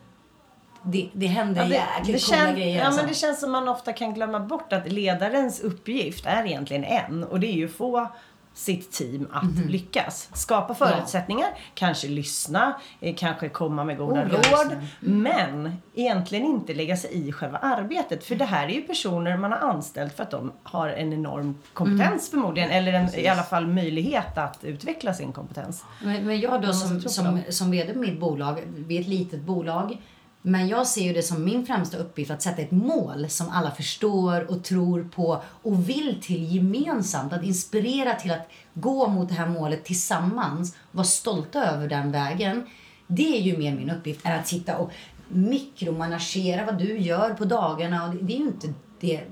det, 0.83 1.11
det 1.13 1.27
händer 1.27 1.63
ja, 1.63 1.69
det, 1.69 1.75
jäkligt 1.75 2.31
det 2.31 2.37
coola 2.37 2.53
grejer. 2.53 2.79
Ja, 2.79 2.85
alltså. 2.85 3.01
men 3.01 3.09
det 3.09 3.15
känns 3.15 3.41
som 3.41 3.53
man 3.53 3.69
ofta 3.69 3.93
kan 3.93 4.15
glömma 4.15 4.41
bort 4.41 4.73
att 4.73 4.93
ledarens 4.93 5.61
uppgift 5.61 6.27
är 6.27 6.45
egentligen 6.45 6.85
en 6.85 7.25
och 7.25 7.41
det 7.41 7.47
är 7.47 7.57
ju 7.57 7.69
få 7.69 8.09
sitt 8.55 8.93
team 8.93 9.29
att 9.33 9.43
mm. 9.43 9.69
lyckas. 9.69 10.29
Skapa 10.33 10.75
förutsättningar, 10.75 11.49
ja. 11.49 11.61
kanske 11.75 12.09
lyssna, 12.09 12.81
eh, 13.01 13.15
kanske 13.17 13.49
komma 13.49 13.85
med 13.85 13.99
goda 13.99 14.23
oh, 14.23 14.29
råd. 14.29 14.73
Mm. 14.73 15.23
Men 15.23 15.77
egentligen 15.95 16.47
inte 16.47 16.75
lägga 16.75 16.97
sig 16.97 17.29
i 17.29 17.33
själva 17.33 17.59
arbetet. 17.59 18.25
För 18.25 18.35
det 18.35 18.45
här 18.45 18.69
är 18.69 18.73
ju 18.73 18.83
personer 18.83 19.37
man 19.37 19.53
har 19.53 19.59
anställt 19.59 20.17
för 20.17 20.23
att 20.23 20.31
de 20.31 20.53
har 20.63 20.89
en 20.89 21.13
enorm 21.13 21.59
kompetens 21.73 22.01
mm. 22.01 22.21
förmodligen. 22.31 22.71
Eller 22.71 22.93
en, 22.93 23.15
i 23.15 23.29
alla 23.29 23.43
fall 23.43 23.67
möjlighet 23.67 24.39
att 24.39 24.65
utveckla 24.65 25.15
sin 25.15 25.33
kompetens. 25.33 25.85
Men, 26.03 26.27
men 26.27 26.41
jag 26.41 26.63
då 26.63 26.73
som, 26.73 27.01
som, 27.01 27.41
som 27.49 27.71
VD 27.71 27.93
på 27.93 27.99
mitt 27.99 28.21
bolag, 28.21 28.63
vi 28.67 28.97
är 28.97 29.01
ett 29.01 29.09
litet 29.09 29.41
bolag 29.41 29.99
men 30.43 30.69
jag 30.69 30.87
ser 30.87 31.03
ju 31.03 31.13
det 31.13 31.23
som 31.23 31.45
min 31.45 31.67
främsta 31.67 31.97
uppgift 31.97 32.31
att 32.31 32.43
sätta 32.43 32.63
ett 32.63 32.71
mål 32.71 33.31
som 33.31 33.49
alla 33.49 33.71
förstår 33.71 34.51
och 34.51 34.65
tror 34.65 35.09
på 35.15 35.43
och 35.63 35.89
vill 35.89 36.19
till 36.23 36.55
gemensamt. 36.55 37.33
Att 37.33 37.45
inspirera 37.45 38.15
till 38.15 38.31
att 38.31 38.49
gå 38.75 39.09
mot 39.09 39.29
det 39.29 39.35
här 39.35 39.49
målet 39.49 39.85
tillsammans. 39.85 40.77
Vara 40.91 41.05
stolta 41.05 41.65
över 41.65 41.89
den 41.89 42.13
vägen. 42.13 42.67
Det 43.07 43.39
är 43.39 43.41
ju 43.41 43.59
mer 43.59 43.75
min 43.75 43.91
uppgift 43.91 44.27
än 44.27 44.41
att 44.41 44.49
sitta 44.49 44.77
och 44.77 44.93
mikromanagera 45.29 46.65
vad 46.65 46.79
du 46.79 46.99
gör 46.99 47.35
på 47.35 47.45
dagarna. 47.45 48.05
Och 48.05 48.15
det 48.15 48.35
är 48.35 48.39
ju 48.39 48.45
inte 48.45 48.75
det. 49.01 49.23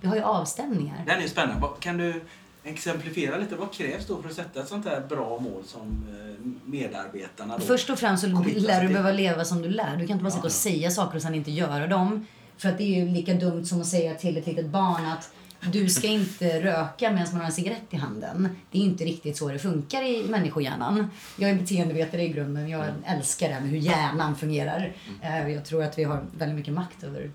Vi 0.00 0.08
har 0.08 0.16
ju 0.16 0.22
avstämningar. 0.22 1.02
Det 1.06 1.12
är 1.12 1.20
ju 1.20 1.28
spännande. 1.28 1.68
Kan 1.80 1.96
du 1.96 2.24
exemplifiera 2.64 3.36
lite. 3.36 3.56
Vad 3.56 3.72
krävs 3.72 4.06
då 4.06 4.22
för 4.22 4.28
att 4.28 4.34
sätta 4.34 4.60
ett 4.60 4.68
sånt 4.68 4.86
här 4.86 5.00
bra 5.00 5.38
mål 5.38 5.62
som 5.66 6.06
eh, 6.08 6.46
medarbetarna 6.64 7.58
då 7.58 7.64
Först 7.64 7.90
och 7.90 7.98
främst 7.98 8.22
så 8.22 8.28
lär 8.56 8.82
du 8.82 8.88
behöva 8.88 9.12
leva 9.12 9.44
som 9.44 9.62
du 9.62 9.68
lär. 9.68 9.96
Du 9.96 10.06
kan 10.06 10.14
inte 10.14 10.24
bara 10.24 10.30
sitta 10.30 10.46
och 10.46 10.52
säga 10.52 10.90
saker 10.90 11.16
och 11.16 11.22
sen 11.22 11.34
inte 11.34 11.50
göra 11.50 11.86
dem. 11.86 12.26
För 12.56 12.68
att 12.68 12.78
det 12.78 12.84
är 12.84 13.04
ju 13.04 13.08
lika 13.08 13.34
dumt 13.34 13.64
som 13.64 13.80
att 13.80 13.86
säga 13.86 14.14
till 14.14 14.36
ett 14.36 14.46
litet 14.46 14.66
barn 14.66 15.06
att 15.06 15.30
du 15.72 15.88
ska 15.88 16.06
inte 16.06 16.60
röka 16.62 17.10
medan 17.10 17.26
man 17.32 17.40
har 17.40 17.46
en 17.46 17.52
cigarett 17.52 17.82
i 17.90 17.96
handen. 17.96 18.48
Det 18.70 18.78
är 18.78 18.82
inte 18.82 19.04
riktigt 19.04 19.36
så 19.36 19.48
det 19.48 19.58
funkar 19.58 20.02
i 20.02 20.24
människohjärnan. 20.28 21.10
Jag 21.38 21.50
är 21.50 21.54
beteendevetare 21.54 22.22
i 22.22 22.28
grunden. 22.28 22.68
Jag 22.68 22.84
älskar 23.06 23.48
det 23.48 23.60
med 23.60 23.70
hur 23.70 23.78
hjärnan 23.78 24.36
fungerar. 24.36 24.92
Mm. 25.22 25.46
Eh, 25.46 25.54
jag 25.54 25.64
tror 25.64 25.82
att 25.82 25.98
vi 25.98 26.04
har 26.04 26.24
väldigt 26.38 26.56
mycket 26.56 26.74
makt 26.74 27.04
över 27.04 27.30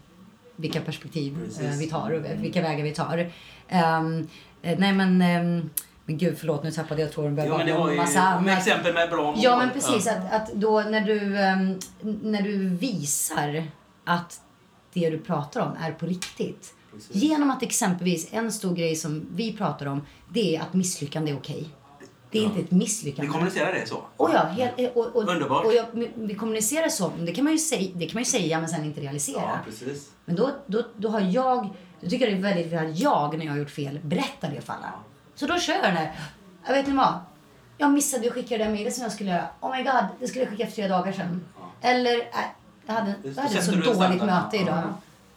vilka 0.55 0.81
perspektiv 0.81 1.33
eh, 1.33 1.45
Precis. 1.45 1.81
vi 1.81 1.89
tar 1.89 2.11
och 2.11 2.43
vilka 2.43 2.61
vägar 2.61 2.83
vi 2.83 2.91
tar. 2.91 3.31
Eh, 4.61 4.79
nej 4.79 4.93
men, 4.93 5.21
eh, 5.21 5.63
men 6.05 6.17
gud 6.17 6.37
förlåt 6.37 6.63
nu 6.63 6.71
tappade 6.71 7.01
jag 7.01 7.11
tråden. 7.11 7.45
Jo 7.47 7.57
men 7.57 7.67
det 7.67 7.73
var 7.73 7.91
ju 7.91 7.97
massa 7.97 8.43
exempel 8.57 8.93
med 8.93 9.09
bra 9.09 9.23
mål. 9.23 9.35
Ja 9.37 9.57
men 9.57 9.69
precis 9.69 10.05
ja. 10.05 10.11
Att, 10.11 10.33
att 10.33 10.53
då 10.53 10.81
när 10.81 11.01
du, 11.01 11.19
um, 11.19 11.79
när 12.31 12.41
du 12.41 12.69
visar 12.69 13.63
att 14.05 14.41
det 14.93 15.09
du 15.09 15.19
pratar 15.19 15.61
om 15.61 15.77
är 15.81 15.91
på 15.91 16.05
riktigt. 16.05 16.73
Precis. 16.93 17.15
Genom 17.15 17.51
att 17.51 17.63
exempelvis, 17.63 18.27
en 18.31 18.51
stor 18.51 18.75
grej 18.75 18.95
som 18.95 19.27
vi 19.35 19.57
pratar 19.57 19.85
om, 19.85 20.05
det 20.29 20.55
är 20.55 20.61
att 20.61 20.73
misslyckande 20.73 21.31
är 21.31 21.37
okej. 21.37 21.55
Okay. 21.55 21.69
Det 22.31 22.37
är 22.37 22.43
ja. 22.43 22.49
inte 22.49 22.59
ett 22.61 22.71
misslyckande. 22.71 23.27
Vi 23.27 23.33
kommunicerar 23.33 23.73
det 23.73 23.87
så. 23.87 24.03
Oh 24.17 24.31
ja, 24.33 24.43
helt, 24.43 24.95
och, 24.95 25.15
och, 25.15 25.29
Underbart. 25.29 25.65
Och 25.65 25.73
jag, 25.73 25.85
vi 26.15 26.35
kommunicerar 26.35 26.89
så. 26.89 27.11
Det 27.19 27.31
kan, 27.31 27.43
man 27.43 27.53
ju 27.53 27.59
säga, 27.59 27.91
det 27.95 28.05
kan 28.05 28.13
man 28.13 28.21
ju 28.21 28.29
säga 28.29 28.59
men 28.59 28.69
sen 28.69 28.85
inte 28.85 29.01
realisera. 29.01 29.41
Ja, 29.41 29.59
precis. 29.65 30.09
Men 30.25 30.35
då, 30.35 30.51
då, 30.67 30.83
då 30.97 31.09
har 31.09 31.21
jag 31.21 31.69
då 32.01 32.09
tycker 32.09 32.25
jag 32.25 32.35
det 32.35 32.39
är 32.39 32.41
väldigt 32.41 32.65
viktigt 32.65 32.89
att 32.89 32.99
jag, 32.99 33.37
när 33.37 33.45
jag 33.45 33.51
har 33.51 33.59
gjort 33.59 33.69
fel, 33.69 33.99
berättar 34.03 34.51
det 34.51 34.61
för 34.61 34.73
alla. 34.73 34.93
Så 35.35 35.47
då 35.47 35.59
kör 35.59 35.73
jag 35.73 35.83
den 35.83 35.95
här. 35.95 36.15
Jag 36.65 36.73
vet 36.73 36.87
ni 36.87 36.93
vad? 36.93 37.19
jag 37.79 37.91
missade 37.91 38.27
att 38.27 38.33
skicka 38.33 38.57
det 38.57 38.63
där 38.63 38.71
mejlet 38.71 38.93
som 38.93 39.03
jag 39.03 39.11
skulle 39.11 39.29
göra. 39.29 39.47
Oh 39.59 39.77
my 39.77 39.83
god, 39.83 40.03
det 40.19 40.27
skulle 40.27 40.43
jag 40.43 40.51
skicka 40.51 40.67
för 40.67 40.75
tre 40.75 40.87
dagar 40.87 41.11
sedan. 41.11 41.45
Eller, 41.81 42.15
äh, 42.15 42.25
jag 42.85 42.93
hade, 42.93 43.13
jag 43.23 43.43
hade 43.43 43.57
ett 43.57 43.65
så 43.65 43.71
dåligt 43.71 44.23
möte 44.23 44.57
idag. 44.57 44.83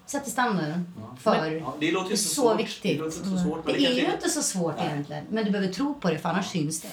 Sätter 0.07 0.31
standarden 0.31 0.95
för... 1.21 1.51
Ja, 1.51 1.75
det 1.81 1.93
låter 1.93 2.11
inte 2.11 2.23
så 2.23 2.43
svårt. 2.43 2.61
viktigt. 2.61 3.01
Det 3.05 3.11
så 3.11 3.39
svårt. 3.39 3.67
Det 3.67 3.87
är 3.87 3.93
ju 3.93 4.13
inte 4.13 4.29
så 4.29 4.43
svårt 4.43 4.81
egentligen. 4.81 5.25
Men 5.31 5.45
du 5.45 5.51
behöver 5.51 5.73
tro 5.73 5.95
på 5.95 6.11
det 6.11 6.19
för 6.19 6.29
annars 6.29 6.47
syns 6.47 6.81
det. 6.81 6.89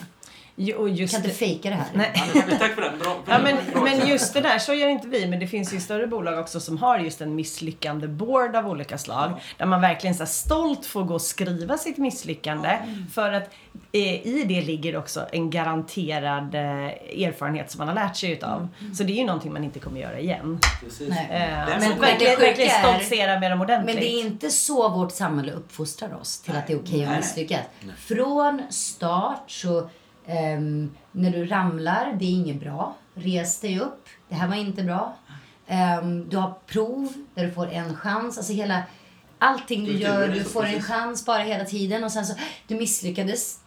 Jo, 0.62 0.88
just 0.88 1.14
kan 1.14 1.24
inte 1.24 1.36
fejka 1.36 1.70
det 1.70 1.76
här. 1.76 1.86
Nej. 1.94 2.12
Ja, 2.36 2.42
Tack 2.60 2.76
för 2.76 2.82
den. 2.82 3.00
Bra, 3.00 3.18
Ja, 3.28 3.40
men, 3.44 3.56
bra 3.74 3.84
men 3.84 4.08
just 4.08 4.34
det 4.34 4.42
där, 4.42 4.60
så 4.60 4.74
gör 4.74 4.88
inte 4.90 5.08
vi. 5.08 5.28
Men 5.28 5.40
det 5.40 5.48
finns 5.48 5.74
ju 5.74 5.80
större 5.80 6.08
bolag 6.08 6.40
också 6.40 6.60
som 6.60 6.78
har 6.78 7.00
just 7.00 7.22
en 7.22 7.36
misslyckande 7.36 8.08
board 8.08 8.56
av 8.56 8.68
olika 8.68 8.98
slag. 8.98 9.32
Där 9.58 9.66
man 9.66 9.82
verkligen 9.82 10.16
så 10.16 10.26
stolt 10.26 10.86
får 10.86 11.04
gå 11.04 11.14
och 11.14 11.22
skriva 11.22 11.78
sitt 11.78 11.98
misslyckande. 11.98 12.78
För 13.14 13.32
att 13.34 13.50
eh, 13.92 14.28
i 14.28 14.46
det 14.48 14.62
ligger 14.62 14.98
också 14.98 15.26
en 15.32 15.50
garanterad 15.50 16.56
eh, 16.56 16.62
erfarenhet 17.28 17.72
som 17.72 17.80
man 17.80 17.88
har 17.88 17.96
lärt 17.96 18.16
sig 18.18 18.32
utav. 18.32 18.68
Så 18.94 19.04
det 19.04 19.14
är 19.14 19.18
ju 19.18 19.26
någonting 19.26 19.54
man 19.54 19.64
inte 19.64 19.80
kommer 19.80 20.02
göra 20.02 20.20
igen. 20.20 20.60
Precis. 20.84 21.10
Nej. 21.10 21.28
Eh, 21.32 21.80
men 21.80 22.00
verkligen, 22.00 22.70
stoltsera 22.70 23.40
med 23.40 23.52
dem 23.52 23.62
ordentligt. 23.62 23.96
Men 23.96 24.04
det 24.04 24.12
är 24.12 24.22
inte 24.22 24.50
så 24.50 24.90
vårt 24.90 25.12
samhälle 25.12 25.52
uppfostrar 25.52 26.16
oss 26.22 26.42
till 26.42 26.56
att 26.56 26.68
det 26.68 26.74
är 26.74 26.80
okej 26.80 26.98
Nej, 26.98 27.04
att 27.04 27.10
nej. 27.10 27.20
misslyckas. 27.20 27.62
Från 27.98 28.62
start 28.70 29.44
så, 29.52 29.90
ehm, 30.30 30.92
när 31.12 31.32
du 31.32 31.46
ramlar, 31.46 32.16
det 32.20 32.26
är 32.26 32.32
inget 32.32 32.60
bra. 32.60 32.96
Res 33.14 33.60
dig 33.60 33.80
upp, 33.80 34.08
det 34.30 34.36
här 34.36 34.48
var 34.48 34.56
inte 34.56 34.84
bra. 34.84 35.16
Ehm, 35.68 36.30
du 36.30 36.38
har 36.38 36.54
prov 36.68 37.14
där 37.36 37.46
du 37.46 37.52
får 37.52 37.68
en 37.68 37.96
chans. 37.96 38.38
Alltså 38.38 38.54
hela, 38.54 38.84
allting 39.40 39.86
du 39.86 39.92
Kulturen 39.92 40.20
gör, 40.20 40.28
du 40.28 40.44
får 40.44 40.66
en 40.66 40.82
chans 40.82 41.26
bara 41.26 41.44
hela 41.44 41.66
tiden. 41.66 42.04
Och 42.04 42.12
sen 42.12 42.26
så, 42.26 42.34
du 42.68 42.76
misslyckades. 42.76 43.60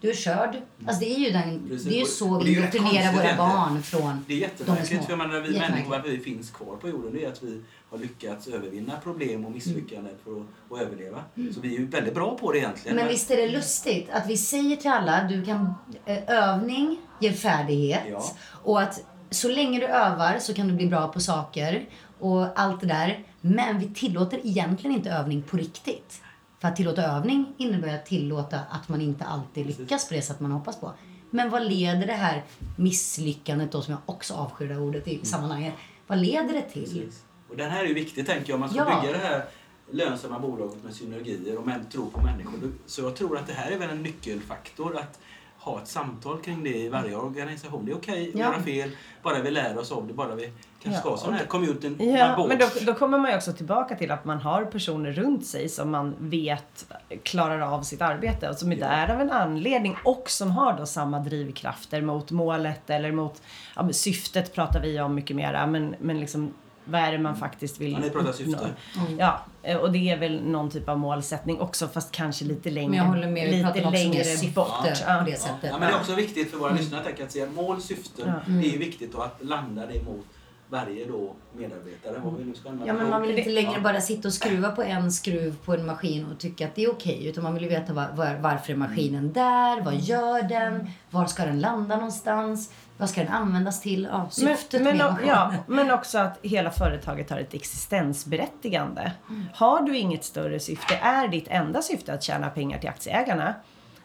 Du 0.00 0.10
är 0.10 0.14
körd. 0.14 0.56
Alltså 0.86 1.00
det 1.00 1.14
är 1.14 1.18
ju, 1.18 1.30
den, 1.30 1.68
Precis. 1.68 1.88
det 1.88 1.94
är 1.94 1.98
ju 1.98 2.04
så 2.04 2.38
vi 2.38 2.54
konstigt 2.54 2.82
våra 3.14 3.36
barn 3.36 3.82
från 3.82 4.24
Det 4.28 4.34
är 4.34 4.38
jättemärkligt. 4.38 5.04
För 5.04 5.16
menar, 5.16 5.40
vi 5.40 5.58
människor, 5.58 5.90
varför 5.90 6.08
vi 6.08 6.18
finns 6.18 6.50
kvar 6.50 6.76
på 6.76 6.88
jorden, 6.88 7.12
det 7.12 7.24
är 7.24 7.28
att 7.28 7.42
vi 7.42 7.62
har 7.90 7.98
lyckats 7.98 8.48
övervinna 8.48 8.96
problem 9.02 9.44
och 9.44 9.52
misslyckanden 9.52 10.14
för 10.24 10.30
att, 10.30 10.46
att 10.70 10.86
överleva. 10.86 11.24
Så 11.54 11.60
vi 11.60 11.74
är 11.74 11.78
ju 11.78 11.86
väldigt 11.86 12.14
bra 12.14 12.38
på 12.38 12.52
det 12.52 12.58
egentligen. 12.58 12.96
Men 12.96 13.08
visst 13.08 13.30
är 13.30 13.36
det 13.36 13.48
lustigt 13.48 14.10
att 14.10 14.26
vi 14.26 14.36
säger 14.36 14.76
till 14.76 14.90
alla 14.90 15.24
du 15.24 15.44
kan 15.44 15.74
eh, 16.04 16.18
övning 16.28 16.98
ger 17.20 17.32
färdighet 17.32 18.02
Ja. 18.10 18.24
och 18.62 18.82
att 18.82 19.04
så 19.30 19.48
länge 19.48 19.80
du 19.80 19.86
övar 19.86 20.38
så 20.38 20.54
kan 20.54 20.68
du 20.68 20.74
bli 20.74 20.86
bra 20.86 21.08
på 21.08 21.20
saker 21.20 21.88
och 22.18 22.60
allt 22.60 22.80
det 22.80 22.86
där. 22.86 23.24
Men 23.40 23.78
vi 23.78 23.94
tillåter 23.94 24.46
egentligen 24.46 24.96
inte 24.96 25.10
övning 25.10 25.42
på 25.42 25.56
riktigt. 25.56 26.22
För 26.60 26.68
att 26.68 26.76
tillåta 26.76 27.02
övning 27.02 27.54
innebär 27.58 27.94
att 27.94 28.06
tillåta 28.06 28.60
att 28.70 28.88
man 28.88 29.00
inte 29.00 29.24
alltid 29.24 29.66
lyckas 29.66 30.08
på 30.08 30.14
det 30.14 30.22
sätt 30.22 30.40
man 30.40 30.52
hoppas 30.52 30.80
på. 30.80 30.92
Men 31.30 31.50
vad 31.50 31.62
leder 31.68 32.06
det 32.06 32.12
här 32.12 32.44
misslyckandet 32.76 33.72
då 33.72 33.82
som 33.82 33.92
jag 33.92 34.00
också 34.06 34.34
avskyr 34.34 34.68
det 34.68 34.76
ordet 34.76 35.08
i 35.08 35.24
sammanhanget. 35.26 35.74
Vad 36.06 36.18
leder 36.18 36.52
det 36.52 36.62
till? 36.62 36.82
Precis. 36.82 37.24
Och 37.50 37.56
den 37.56 37.70
här 37.70 37.84
är 37.84 37.88
ju 37.88 37.94
viktig 37.94 38.26
tänker 38.26 38.48
jag. 38.50 38.54
Om 38.54 38.60
man 38.60 38.68
ska 38.68 38.78
Ja. 38.78 39.00
bygga 39.00 39.12
det 39.12 39.24
här 39.24 39.44
lönsamma 39.90 40.38
bolaget 40.38 40.84
med 40.84 40.94
synergier 40.94 41.58
och 41.58 41.92
tro 41.92 42.10
på 42.10 42.20
människor. 42.20 42.72
Så 42.86 43.02
jag 43.02 43.16
tror 43.16 43.38
att 43.38 43.46
det 43.46 43.52
här 43.52 43.70
är 43.70 43.78
väl 43.78 43.90
en 43.90 44.02
nyckelfaktor. 44.02 44.96
Att 44.96 45.20
ha 45.60 45.80
ett 45.82 45.88
samtal 45.88 46.40
kring 46.40 46.64
det 46.64 46.76
i 46.78 46.88
varje 46.88 47.16
organisation. 47.16 47.84
Det 47.86 47.92
är 47.92 47.96
okej 47.96 48.28
att 48.28 48.34
Ja. 48.34 48.46
göra 48.52 48.62
fel, 48.62 48.90
bara 49.22 49.38
vi 49.42 49.50
lär 49.50 49.78
oss 49.78 49.92
av 49.92 50.06
det. 50.06 50.12
Bara 50.12 50.34
vi 50.34 50.52
kanske 50.82 51.00
ska 51.00 51.10
ha 51.10 51.16
sån 51.16 51.34
här 51.34 51.44
community 51.44 51.96
Ja, 51.98 52.46
men 52.48 52.58
då, 52.58 52.66
då 52.86 52.94
kommer 52.94 53.18
man 53.18 53.30
ju 53.30 53.36
också 53.36 53.52
tillbaka 53.52 53.96
till 53.96 54.10
att 54.10 54.24
man 54.24 54.38
har 54.40 54.64
personer 54.64 55.12
runt 55.12 55.46
sig 55.46 55.68
som 55.68 55.90
man 55.90 56.14
vet 56.18 56.86
klarar 57.22 57.60
av 57.60 57.82
sitt 57.82 58.02
arbete 58.02 58.48
och 58.48 58.56
som 58.56 58.72
är 58.72 58.76
Ja. 58.76 58.86
där 58.86 59.14
av 59.14 59.20
en 59.20 59.30
anledning 59.30 59.96
och 60.04 60.30
som 60.30 60.50
har 60.50 60.78
då 60.78 60.86
samma 60.86 61.18
drivkrafter 61.18 62.02
mot 62.02 62.30
målet 62.30 62.90
eller 62.90 63.12
mot 63.12 63.42
ja, 63.76 63.88
syftet 63.92 64.54
pratar 64.54 64.80
vi 64.80 65.00
om 65.00 65.14
mycket 65.14 65.36
mera 65.36 65.66
men, 65.66 65.94
men 66.00 66.20
liksom 66.20 66.54
vad 66.90 67.00
är 67.00 67.12
det 67.12 67.18
man 67.18 67.36
faktiskt 67.36 67.80
vill 67.80 67.92
Ja, 67.92 67.98
ni 67.98 68.10
pratar 68.10 68.32
syfte. 68.32 68.50
uppnå? 68.56 69.16
Ja, 69.18 69.40
eh, 69.62 69.76
och 69.76 69.92
det 69.92 70.10
är 70.10 70.18
väl 70.18 70.42
någon 70.44 70.70
typ 70.70 70.88
av 70.88 70.98
målsättning 70.98 71.60
också 71.60 71.88
fast 71.88 72.12
kanske 72.12 72.44
lite 72.44 72.70
längre, 72.70 72.88
Men 72.90 72.98
jag 72.98 73.04
håller 73.04 73.28
med, 73.28 73.50
vi 73.50 73.62
pratar 73.62 73.90
längre 73.90 74.24
syfte 74.24 74.46
bort. 74.54 74.68
på 74.82 74.88
Ja. 75.06 75.22
det 75.26 75.36
sättet. 75.40 75.56
Ja, 75.62 75.78
men 75.78 75.80
det 75.80 75.94
är 75.94 76.00
också 76.00 76.14
viktigt 76.14 76.50
för 76.50 76.58
våra 76.58 76.72
lyssnare 76.72 77.04
tänker 77.04 77.20
jag, 77.20 77.26
att 77.26 77.32
se 77.32 77.46
mål, 77.46 77.82
syften. 77.82 78.28
Ja. 78.28 78.52
Det 78.52 78.74
är 78.74 78.78
viktigt 78.78 79.14
och 79.14 79.24
att 79.24 79.38
landa 79.40 79.86
det 79.86 80.02
mot 80.02 80.26
varje 80.70 81.04
då 81.04 81.34
medarbetare. 81.52 82.18
Vad 82.24 82.36
vi 82.36 82.44
nu 82.44 82.54
ska 82.54 82.68
använda. 82.68 82.92
Ja, 82.92 82.98
men 82.98 83.10
man 83.10 83.22
vill 83.22 83.38
inte 83.38 83.50
längre 83.50 83.72
Ja. 83.74 83.80
bara 83.80 84.00
sitta 84.00 84.28
och 84.28 84.34
skruva 84.34 84.70
på 84.70 84.82
en 84.82 85.12
skruv 85.12 85.56
på 85.64 85.74
en 85.74 85.86
maskin 85.86 86.26
och 86.32 86.38
tycka 86.38 86.66
att 86.66 86.74
det 86.74 86.84
är 86.84 86.90
okej. 86.90 87.26
Utan 87.26 87.44
man 87.44 87.54
vill 87.54 87.62
ju 87.62 87.68
veta 87.68 87.92
var, 87.92 88.08
var, 88.14 88.38
varför 88.40 88.72
är 88.72 88.76
maskinen 88.76 89.32
där? 89.32 89.80
Vad 89.80 89.94
gör 89.94 90.42
den? 90.42 90.90
Var 91.10 91.26
ska 91.26 91.44
den 91.44 91.60
landa 91.60 91.96
någonstans? 91.96 92.72
Vad 92.96 93.10
ska 93.10 93.20
den 93.20 93.32
användas 93.32 93.80
till? 93.80 94.08
Ja, 94.10 94.28
syftet 94.30 94.82
men, 94.82 94.96
men, 94.96 95.14
med 95.14 95.26
ja, 95.26 95.54
men 95.66 95.90
också 95.90 96.18
att 96.18 96.38
hela 96.42 96.70
företaget 96.70 97.30
har 97.30 97.38
ett 97.38 97.54
existensberättigande. 97.54 99.12
Har 99.54 99.82
du 99.82 99.96
inget 99.96 100.24
större 100.24 100.60
syfte, 100.60 100.94
är 101.02 101.28
ditt 101.28 101.48
enda 101.48 101.82
syfte 101.82 102.14
att 102.14 102.22
tjäna 102.22 102.50
pengar 102.50 102.78
till 102.78 102.88
aktieägarna. 102.88 103.54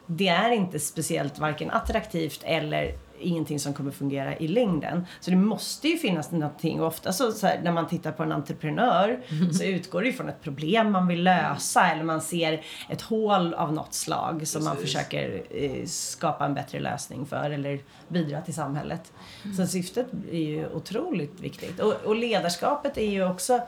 Det 0.08 0.28
är 0.28 0.52
inte 0.52 0.80
speciellt 0.80 1.40
varken 1.40 1.72
attraktivt 1.72 2.42
eller 2.44 2.96
ingenting 3.20 3.60
som 3.60 3.74
kommer 3.74 3.92
fungera 3.92 4.38
i 4.38 4.48
längden. 4.48 5.06
Så 5.20 5.32
det 5.32 5.38
måste 5.38 5.88
ju 5.88 5.98
finnas 5.98 6.32
någonting 6.32 6.82
och 6.82 6.88
ofta 6.88 7.14
så, 7.14 7.32
så 7.32 7.48
här, 7.48 7.62
när 7.64 7.72
man 7.72 7.88
tittar 7.88 8.12
på 8.12 8.24
en 8.24 8.32
entreprenör 8.32 9.20
så 9.54 9.64
utgår 9.64 10.02
det 10.02 10.08
ju 10.08 10.14
från 10.14 10.30
ett 10.30 10.42
problem 10.42 10.92
man 10.92 11.08
vill 11.08 11.24
lösa 11.24 11.92
eller 11.92 12.04
man 12.04 12.22
ser 12.22 12.64
ett 12.90 13.02
hål 13.02 13.54
av 13.54 13.74
något 13.74 13.94
slag 13.94 14.48
som 14.48 14.64
man 14.64 14.76
Precis. 14.76 14.94
försöker 14.94 15.44
eh, 15.50 15.86
skapa 15.86 16.46
en 16.46 16.54
bättre 16.54 16.80
lösning 16.80 17.26
för 17.26 17.50
eller 17.50 17.80
bidra 18.08 18.42
till 18.42 18.54
samhället. 18.54 19.14
Så 19.58 19.68
syftet 19.68 20.08
är 20.32 20.40
ju 20.40 20.68
otroligt 20.68 21.40
viktigt. 21.40 21.80
Och, 21.80 21.94
och 21.94 22.16
ledarskapet 22.16 22.98
är 22.98 23.10
ju 23.12 23.30
också 23.30 23.62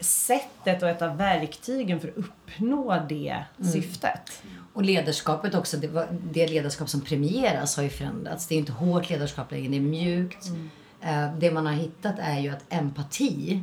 sättet 0.00 0.82
och 0.82 0.88
ett 0.88 1.02
av 1.02 1.16
verktygen 1.16 2.00
för 2.00 2.08
att 2.08 2.16
uppnå 2.16 3.02
det 3.08 3.44
syftet. 3.72 4.42
Och 4.76 4.82
ledarskapet 4.84 5.54
också, 5.54 5.76
det, 5.76 5.88
var- 5.88 6.08
det 6.32 6.46
ledarskap 6.48 6.88
som 6.88 7.00
premieras 7.00 7.76
har 7.76 7.82
ju 7.82 7.88
förändrats. 7.90 8.46
Det 8.46 8.54
är 8.54 8.58
inte 8.58 8.72
hårt 8.72 9.10
ledarskap 9.10 9.50
längre, 9.50 9.68
det 9.68 9.76
är 9.76 9.80
mjukt. 9.80 10.46
Eh, 11.00 11.34
Det 11.38 11.50
man 11.50 11.66
har 11.66 11.72
hittat 11.72 12.14
är 12.18 12.38
ju 12.40 12.48
att 12.48 12.64
empati 12.68 13.62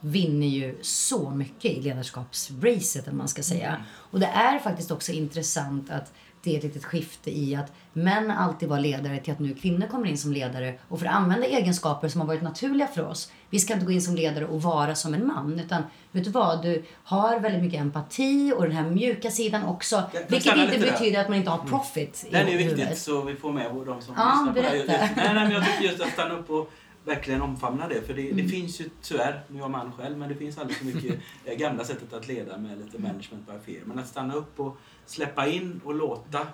vinner 0.00 0.46
ju 0.46 0.78
så 0.82 1.30
mycket 1.30 1.64
i 1.72 1.80
ledarskapsracet, 1.82 3.08
om 3.08 3.16
man 3.18 3.28
ska 3.28 3.42
säga. 3.42 3.76
Och 3.92 4.20
det 4.20 4.26
är 4.26 4.58
faktiskt 4.58 4.90
också 4.90 5.12
intressant 5.12 5.90
att 5.90 6.12
det 6.42 6.54
är 6.54 6.58
ett 6.58 6.64
litet 6.64 6.84
skifte 6.84 7.38
i 7.38 7.54
att 7.56 7.72
män 7.92 8.30
alltid 8.30 8.68
var 8.68 8.80
ledare 8.80 9.18
till 9.20 9.32
att 9.32 9.38
nu 9.38 9.54
kvinnor 9.54 9.86
kommer 9.86 10.06
in 10.08 10.18
som 10.18 10.32
ledare 10.32 10.78
och 10.88 10.98
får 10.98 11.06
använda 11.06 11.46
egenskaper 11.46 12.08
som 12.08 12.20
har 12.20 12.28
varit 12.28 12.42
naturliga 12.42 12.86
för 12.86 13.06
oss. 13.08 13.32
Vi 13.50 13.58
ska 13.58 13.74
inte 13.74 13.86
gå 13.86 13.92
in 13.92 14.02
som 14.02 14.14
ledare 14.14 14.46
och 14.46 14.62
vara 14.62 14.94
som 14.94 15.14
en 15.14 15.26
man 15.26 15.60
utan 15.60 15.82
vet 16.12 16.24
du 16.24 16.30
vad, 16.30 16.62
du 16.62 16.82
har 17.04 17.40
väldigt 17.40 17.62
mycket 17.62 17.80
empati 17.80 18.52
och 18.56 18.62
den 18.62 18.72
här 18.72 18.90
mjuka 18.90 19.30
sidan 19.30 19.64
också. 19.64 20.02
vilket 20.28 20.56
inte 20.56 20.66
lite 20.66 20.78
där? 20.84 20.92
betyder 20.92 21.20
att 21.20 21.28
man 21.28 21.38
inte 21.38 21.50
har 21.50 21.58
profit 21.64 22.26
Det 22.30 22.36
här 22.36 22.44
är 22.44 22.50
viktigt 22.58 22.72
huvudet. 22.78 22.98
så 22.98 23.22
vi 23.22 23.34
får 23.36 23.52
med 23.52 23.64
de 23.86 24.02
som 24.02 24.14
Ja, 24.16 24.46
lyssnar 24.46 24.46
på 24.46 24.60
det 24.60 24.62
här. 24.62 24.86
berätta. 24.86 24.92
Just- 25.04 25.16
Nej, 25.16 25.34
nej, 25.34 25.44
men 25.44 25.50
jag 25.50 25.64
tycker 25.66 25.84
just 25.84 26.00
att 26.02 26.12
stanna 26.12 26.34
upp 26.34 26.50
och 26.50 26.70
verkligen 27.04 27.42
omfamna 27.42 27.88
det. 27.88 28.06
För 28.06 28.14
det, 28.14 28.30
Mm. 28.30 28.36
det 28.36 28.48
finns 28.50 28.80
ju 28.80 28.90
tyvärr, 29.02 29.40
nu 29.48 29.56
är 29.58 29.60
jag 29.62 29.70
man 29.70 29.92
själv, 29.92 30.18
men 30.18 30.28
det 30.28 30.34
finns 30.34 30.58
alldeles 30.58 30.78
för 30.78 30.84
mycket 30.86 31.18
eh, 31.44 31.54
gamla 31.58 31.84
sättet 31.84 32.12
att 32.12 32.28
leda 32.28 32.58
med 32.58 32.78
lite 32.78 32.98
management 32.98 33.46
by 33.46 33.72
fear. 33.72 33.82
Men 33.84 33.98
att 33.98 34.08
stanna 34.08 34.34
upp 34.34 34.60
och 34.60 34.76
släppa 35.10 35.46
in 35.46 35.80
och 35.84 35.94
låta 35.94 36.40
eh, 36.40 36.46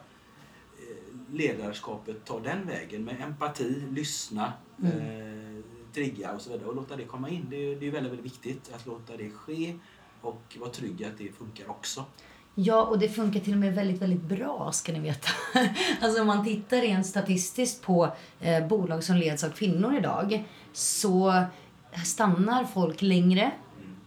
ledarskapet 1.32 2.24
ta 2.24 2.40
den 2.40 2.66
vägen 2.66 3.04
med 3.04 3.20
empati, 3.20 3.82
lyssna, 3.90 4.52
Mm. 4.82 4.92
eh, 4.92 5.62
trigga 5.94 6.32
och 6.32 6.40
så 6.40 6.50
vidare 6.50 6.68
och 6.68 6.74
låta 6.76 6.96
det 6.96 7.04
komma 7.04 7.28
in. 7.28 7.46
Det 7.50 7.56
är, 7.56 7.76
det 7.76 7.86
är 7.86 7.90
väldigt, 7.90 8.12
väldigt 8.12 8.26
viktigt 8.26 8.70
att 8.74 8.86
låta 8.86 9.16
det 9.16 9.30
ske 9.30 9.78
och 10.20 10.56
vara 10.60 10.70
trygg 10.70 11.04
att 11.04 11.18
det 11.18 11.32
funkar 11.32 11.70
också. 11.70 12.04
Ja, 12.54 12.82
och 12.84 12.98
det 12.98 13.08
funkar 13.08 13.40
till 13.40 13.52
och 13.52 13.58
med 13.58 13.74
väldigt, 13.74 14.02
väldigt 14.02 14.22
bra 14.22 14.72
ska 14.72 14.92
ni 14.92 15.00
veta. 15.00 15.28
alltså 16.00 16.20
om 16.20 16.26
man 16.26 16.44
tittar 16.44 16.80
rent 16.80 17.06
statistiskt 17.06 17.82
på 17.82 18.08
eh, 18.40 18.66
bolag 18.66 19.04
som 19.04 19.16
leds 19.16 19.44
av 19.44 19.50
kvinnor 19.50 19.96
idag 19.96 20.44
så 20.72 21.44
stannar 22.04 22.64
folk 22.64 23.02
längre. 23.02 23.50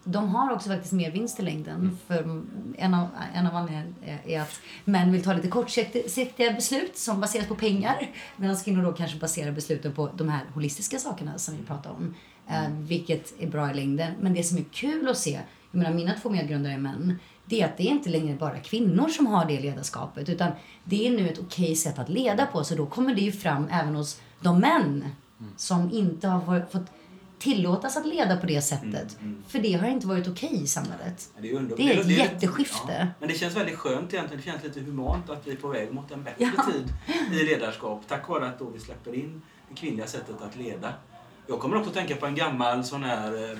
De 0.04 0.30
har 0.36 0.54
också 0.54 0.70
faktiskt 0.70 0.94
mer 0.94 1.12
vinst 1.12 1.40
i 1.40 1.44
längden. 1.44 1.98
För 2.08 2.44
en 2.78 2.94
av, 2.94 3.08
en 3.34 3.48
av 3.48 3.56
anledningarna 3.56 4.20
är- 4.26 4.42
att 4.42 4.60
män 4.86 5.12
vill 5.12 5.24
ta 5.24 5.34
lite 5.34 5.48
kortsiktiga 5.48 6.52
beslut 6.54 6.98
som 6.98 7.22
baseras 7.22 7.48
på 7.48 7.56
pengar. 7.56 8.10
Medan 8.38 8.56
kvinnor 8.58 8.84
då 8.84 8.94
kanske 8.94 9.18
baserar 9.20 9.52
besluten 9.52 9.94
på 9.94 10.10
de 10.16 10.30
här 10.30 10.42
holistiska 10.54 10.98
sakerna 11.00 11.38
som 11.38 11.58
vi 11.58 11.64
pratar 11.64 11.90
om. 11.90 12.16
Eh, 12.48 12.70
vilket 12.80 13.42
är 13.42 13.48
bra 13.48 13.72
i 13.72 13.74
längden. 13.74 14.14
Men 14.22 14.34
det 14.34 14.44
som 14.44 14.58
är 14.58 14.64
kul 14.72 15.08
att 15.10 15.18
se, 15.18 15.40
jag 15.72 15.80
menar 15.80 15.94
mina 15.96 16.14
två 16.22 16.30
medgrundare 16.30 16.74
är 16.74 16.78
män. 16.78 17.20
Det 17.46 17.62
är 17.62 17.66
att 17.66 17.78
det 17.78 17.84
är 17.84 17.92
inte 17.92 18.10
längre 18.10 18.36
bara 18.36 18.58
kvinnor 18.60 19.08
som 19.10 19.28
har 19.28 19.46
det 19.46 19.60
ledarskapet. 19.60 20.30
Utan 20.30 20.52
det 20.84 21.08
är 21.08 21.12
nu 21.12 21.30
ett 21.30 21.40
okej 21.40 21.76
sätt 21.76 22.00
att 22.00 22.10
leda 22.10 22.46
på. 22.46 22.64
Så 22.64 22.76
då 22.76 22.86
kommer 22.86 23.16
det 23.16 23.22
ju 23.22 23.32
fram 23.32 23.68
även 23.72 23.96
hos 23.96 24.22
de 24.42 24.60
män 24.60 25.06
som 25.58 25.92
inte 25.92 26.28
har 26.28 26.66
fått 26.72 26.86
tillåtas 27.40 27.98
att 27.98 28.06
leda 28.06 28.38
på 28.38 28.46
det 28.46 28.62
sättet. 28.62 29.18
Mm, 29.22 29.44
För 29.48 29.60
det 29.60 29.74
har 29.74 29.88
inte 29.88 30.08
varit 30.08 30.28
okej 30.28 30.64
i 30.64 30.68
samhället. 30.68 31.30
Det 31.42 31.50
är, 31.52 31.56
under... 31.56 31.78
Det 31.78 31.84
är 31.94 32.00
ett 32.00 32.06
lite- 32.06 32.22
jätteskifte. 32.22 32.94
Ja. 33.00 33.08
Men 33.20 33.30
det 33.30 33.36
känns 33.36 33.56
väldigt 33.56 33.76
skönt 33.78 34.14
egentligen. 34.14 34.42
Det 34.46 34.52
känns 34.52 34.64
lite 34.64 34.80
humant 34.80 35.30
att 35.30 35.48
vi 35.48 35.52
är 35.52 35.56
på 35.56 35.68
väg 35.68 35.94
mot 35.94 36.12
en 36.12 36.24
bättre 36.24 36.52
Ja. 36.58 36.64
tid 36.72 36.94
i 37.42 37.44
ledarskap. 37.46 38.02
Tack 38.08 38.30
vare 38.30 38.48
att 38.48 38.60
då 38.60 38.66
vi 38.70 38.80
släpper 38.80 39.16
in 39.16 39.42
det 39.70 39.76
kvinnliga 39.76 40.08
sättet 40.08 40.42
att 40.42 40.56
leda. 40.56 40.94
Jag 41.48 41.60
kommer 41.60 41.76
också 41.78 41.90
att 41.90 41.96
tänka 41.96 42.16
på 42.16 42.26
en 42.26 42.36
gammal 42.36 42.84
sån 42.84 43.04
här 43.04 43.52
eh, 43.52 43.58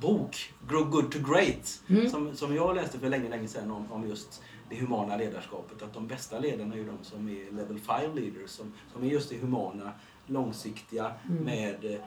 bok, 0.00 0.52
Grow 0.68 0.84
Good 0.90 1.10
to 1.12 1.18
Great, 1.18 1.80
Mm. 1.88 2.10
som, 2.10 2.36
som 2.36 2.54
jag 2.54 2.76
läste 2.76 2.98
för 2.98 3.08
länge, 3.08 3.28
länge 3.28 3.48
sedan 3.48 3.70
om, 3.70 3.92
om 3.92 4.08
just 4.08 4.42
det 4.68 4.76
humana 4.76 5.16
ledarskapet. 5.16 5.82
Att 5.82 5.94
de 5.94 6.06
bästa 6.06 6.38
ledarna 6.38 6.74
är 6.74 6.78
ju 6.78 6.84
de 6.84 6.98
som 7.04 7.28
är 7.28 7.52
level 7.56 7.78
5 7.78 8.14
leaders, 8.14 8.50
som, 8.50 8.72
som 8.92 9.02
är 9.04 9.06
just 9.08 9.28
det 9.30 9.36
humana, 9.38 9.92
långsiktiga 10.26 11.12
Mm. 11.30 11.44
med 11.44 11.84
eh, 11.84 11.98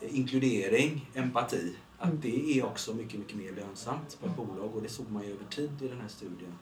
inkludering, 0.00 1.10
empati. 1.14 1.76
Att 1.98 2.22
det 2.22 2.58
är 2.58 2.64
också 2.64 2.94
mycket, 2.94 3.18
mycket 3.18 3.36
mer 3.36 3.52
lönsamt 3.52 4.18
på 4.20 4.26
ett 4.26 4.36
bolag 4.36 4.76
och 4.76 4.82
det 4.82 4.88
såg 4.88 5.10
man 5.10 5.22
ju 5.22 5.32
över 5.32 5.44
tid 5.44 5.70
i 5.82 5.88
den 5.88 6.00
här 6.00 6.08
studien. 6.08 6.58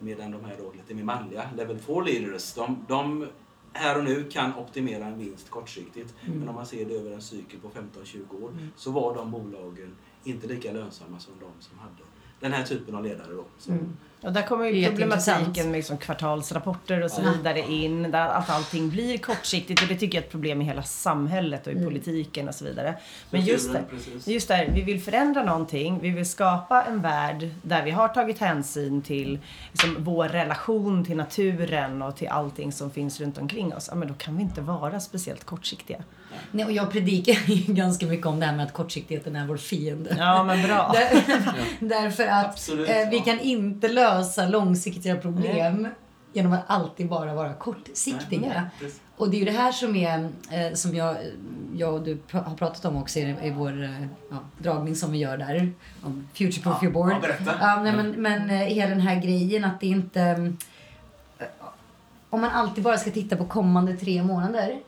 Medan 0.00 0.30
de 0.30 0.44
här 0.44 0.56
då 0.58 0.72
lite 0.72 0.94
mer 0.94 1.04
manliga, 1.04 1.50
level 1.56 1.78
4 1.78 2.00
leaders, 2.00 2.54
de, 2.54 2.84
de 2.88 3.26
här 3.72 3.98
och 3.98 4.04
nu 4.04 4.24
kan 4.30 4.54
optimera 4.54 5.06
en 5.06 5.18
vinst 5.18 5.50
kortsiktigt. 5.50 6.14
Men 6.26 6.48
om 6.48 6.54
man 6.54 6.66
ser 6.66 6.84
det 6.84 6.94
över 6.94 7.10
en 7.10 7.22
cykel 7.22 7.60
på 7.60 7.68
15-20 7.68 8.44
år 8.44 8.52
så 8.76 8.90
var 8.90 9.14
de 9.14 9.30
bolagen 9.30 9.96
inte 10.24 10.46
lika 10.46 10.72
lönsamma 10.72 11.18
som 11.18 11.34
de 11.40 11.50
som 11.60 11.78
hade 11.78 12.02
den 12.40 12.52
här 12.52 12.64
typen 12.64 12.94
av 12.94 13.02
ledare 13.02 13.32
då. 13.32 13.44
Och 14.24 14.32
där 14.32 14.42
kommer 14.42 14.64
ju 14.66 14.88
problematiken 14.88 15.70
med 15.70 15.76
liksom 15.78 15.96
kvartalsrapporter 15.98 17.02
och 17.04 17.10
så 17.10 17.22
Ja. 17.24 17.30
vidare 17.36 17.60
in. 17.72 18.10
Där 18.10 18.28
att 18.28 18.50
allting 18.50 18.90
blir 18.90 19.18
kortsiktigt 19.18 19.82
och 19.82 19.88
det 19.88 19.94
tycker 19.96 20.18
jag 20.18 20.22
är 20.22 20.26
ett 20.26 20.30
problem 20.30 20.62
i 20.62 20.64
hela 20.64 20.82
samhället 20.82 21.66
och 21.66 21.72
i 21.72 21.84
politiken 21.84 22.48
och 22.48 22.54
så 22.54 22.64
vidare. 22.64 22.94
Men 23.30 23.40
just 23.44 23.72
det, 23.72 23.82
just 24.30 24.48
där, 24.48 24.70
vi 24.74 24.82
vill 24.82 25.00
förändra 25.02 25.44
någonting. 25.44 25.98
Vi 26.02 26.10
vill 26.10 26.28
skapa 26.28 26.82
en 26.82 27.02
värld 27.02 27.48
där 27.62 27.82
vi 27.84 27.90
har 27.90 28.08
tagit 28.08 28.38
hänsyn 28.38 29.02
till 29.02 29.38
liksom, 29.72 29.96
vår 29.98 30.28
relation 30.28 31.04
till 31.04 31.16
naturen 31.16 32.02
och 32.02 32.16
till 32.16 32.28
allting 32.28 32.72
som 32.72 32.90
finns 32.90 33.20
runt 33.20 33.38
omkring 33.38 33.74
oss. 33.74 33.88
Ja, 33.90 33.94
men 33.96 34.08
då 34.08 34.14
kan 34.14 34.36
vi 34.36 34.42
inte 34.42 34.60
vara 34.60 35.00
speciellt 35.00 35.44
kortsiktiga. 35.44 35.98
Nej, 36.50 36.64
och 36.64 36.72
jag 36.72 36.92
predikar 36.92 37.32
ju 37.46 37.72
ganska 37.74 38.06
mycket 38.06 38.26
om 38.26 38.40
det 38.40 38.46
här 38.46 38.56
med 38.56 38.66
att 38.66 38.72
kortsiktigheten 38.72 39.36
är 39.36 39.46
vår 39.46 39.56
fiende. 39.56 40.16
Ja, 40.18 40.44
men 40.44 40.62
bra. 40.62 40.92
Där, 40.94 41.22
därför 41.80 42.26
att 42.26 42.46
Absolut, 42.46 42.88
eh, 42.88 43.08
vi 43.10 43.16
ja. 43.16 43.22
kan 43.24 43.40
inte 43.40 43.88
lösa 43.88 44.13
långsiktiga 44.48 45.16
problem 45.16 45.88
genom 46.32 46.52
att 46.52 46.64
alltid 46.66 47.08
bara 47.08 47.34
vara 47.34 47.54
kortsiktiga. 47.54 48.70
Nej. 48.80 48.90
Och 49.16 49.30
det 49.30 49.36
är 49.36 49.38
ju 49.38 49.44
det 49.44 49.50
här 49.50 49.72
som 49.72 49.96
är, 49.96 50.28
eh, 50.50 50.74
som 50.74 50.94
jag, 50.94 51.16
jag 51.74 51.94
och 51.94 52.02
du 52.02 52.18
har 52.30 52.54
pratat 52.56 52.84
om 52.84 52.96
också 52.96 53.18
i, 53.18 53.36
i 53.42 53.50
vår 53.50 53.82
eh, 53.82 54.06
ja, 54.30 54.36
dragning 54.58 54.96
som 54.96 55.12
vi 55.12 55.18
gör 55.18 55.38
där. 55.38 55.72
Om 56.02 56.28
Future 56.34 56.62
Proof 56.62 56.76
Ja, 56.80 56.84
Your 56.84 56.92
Board. 56.92 57.12
ja. 57.46 57.52
Ja, 57.60 57.82
nej, 57.82 57.96
men, 57.96 58.10
men 58.10 58.50
eh, 58.50 58.56
hela 58.56 58.90
den 58.90 59.00
här 59.00 59.20
grejen 59.20 59.64
att 59.64 59.80
det 59.80 59.86
inte... 59.86 60.52
Om 62.30 62.40
man 62.40 62.50
alltid 62.50 62.84
bara 62.84 62.98
ska 62.98 63.10
titta 63.10 63.36
på 63.36 63.44
kommande 63.44 63.96
tre 63.96 64.22
månader. 64.22 64.80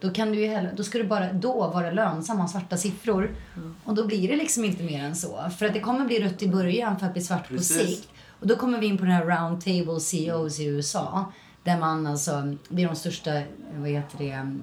Då, 0.00 0.10
kan 0.10 0.32
du 0.32 0.40
ju 0.40 0.68
då 0.76 0.84
ska 0.84 0.98
du 0.98 1.04
bara 1.04 1.32
då 1.32 1.70
vara 1.74 1.90
lönsam 1.90 2.36
och 2.36 2.42
ha 2.42 2.48
svarta 2.48 2.76
siffror. 2.76 3.30
Och 3.84 3.94
då 3.94 4.06
blir 4.06 4.28
det 4.28 4.36
liksom 4.36 4.64
inte 4.64 4.82
mer 4.82 5.04
än 5.04 5.16
så. 5.16 5.50
För 5.58 5.66
att 5.66 5.72
det 5.72 5.80
kommer 5.80 6.04
bli 6.04 6.20
rött 6.20 6.42
i 6.42 6.48
början 6.48 6.98
för 6.98 7.06
att 7.06 7.12
bli 7.12 7.22
svart 7.22 7.48
Precis. 7.48 7.78
på 7.78 7.86
sikt. 7.86 8.08
Och 8.40 8.46
då 8.46 8.56
kommer 8.56 8.78
vi 8.80 8.86
in 8.86 8.98
på 8.98 9.04
den 9.04 9.12
här 9.12 9.24
round 9.24 9.60
table 9.60 10.00
CEOs 10.00 10.60
i 10.60 10.64
USA. 10.64 11.32
Där 11.62 11.78
man 11.78 12.06
alltså, 12.06 12.56
det 12.68 12.82
är 12.82 12.86
de 12.86 12.96
största, 12.96 13.42
vad 13.74 13.88
heter 13.88 14.18
det, 14.18 14.58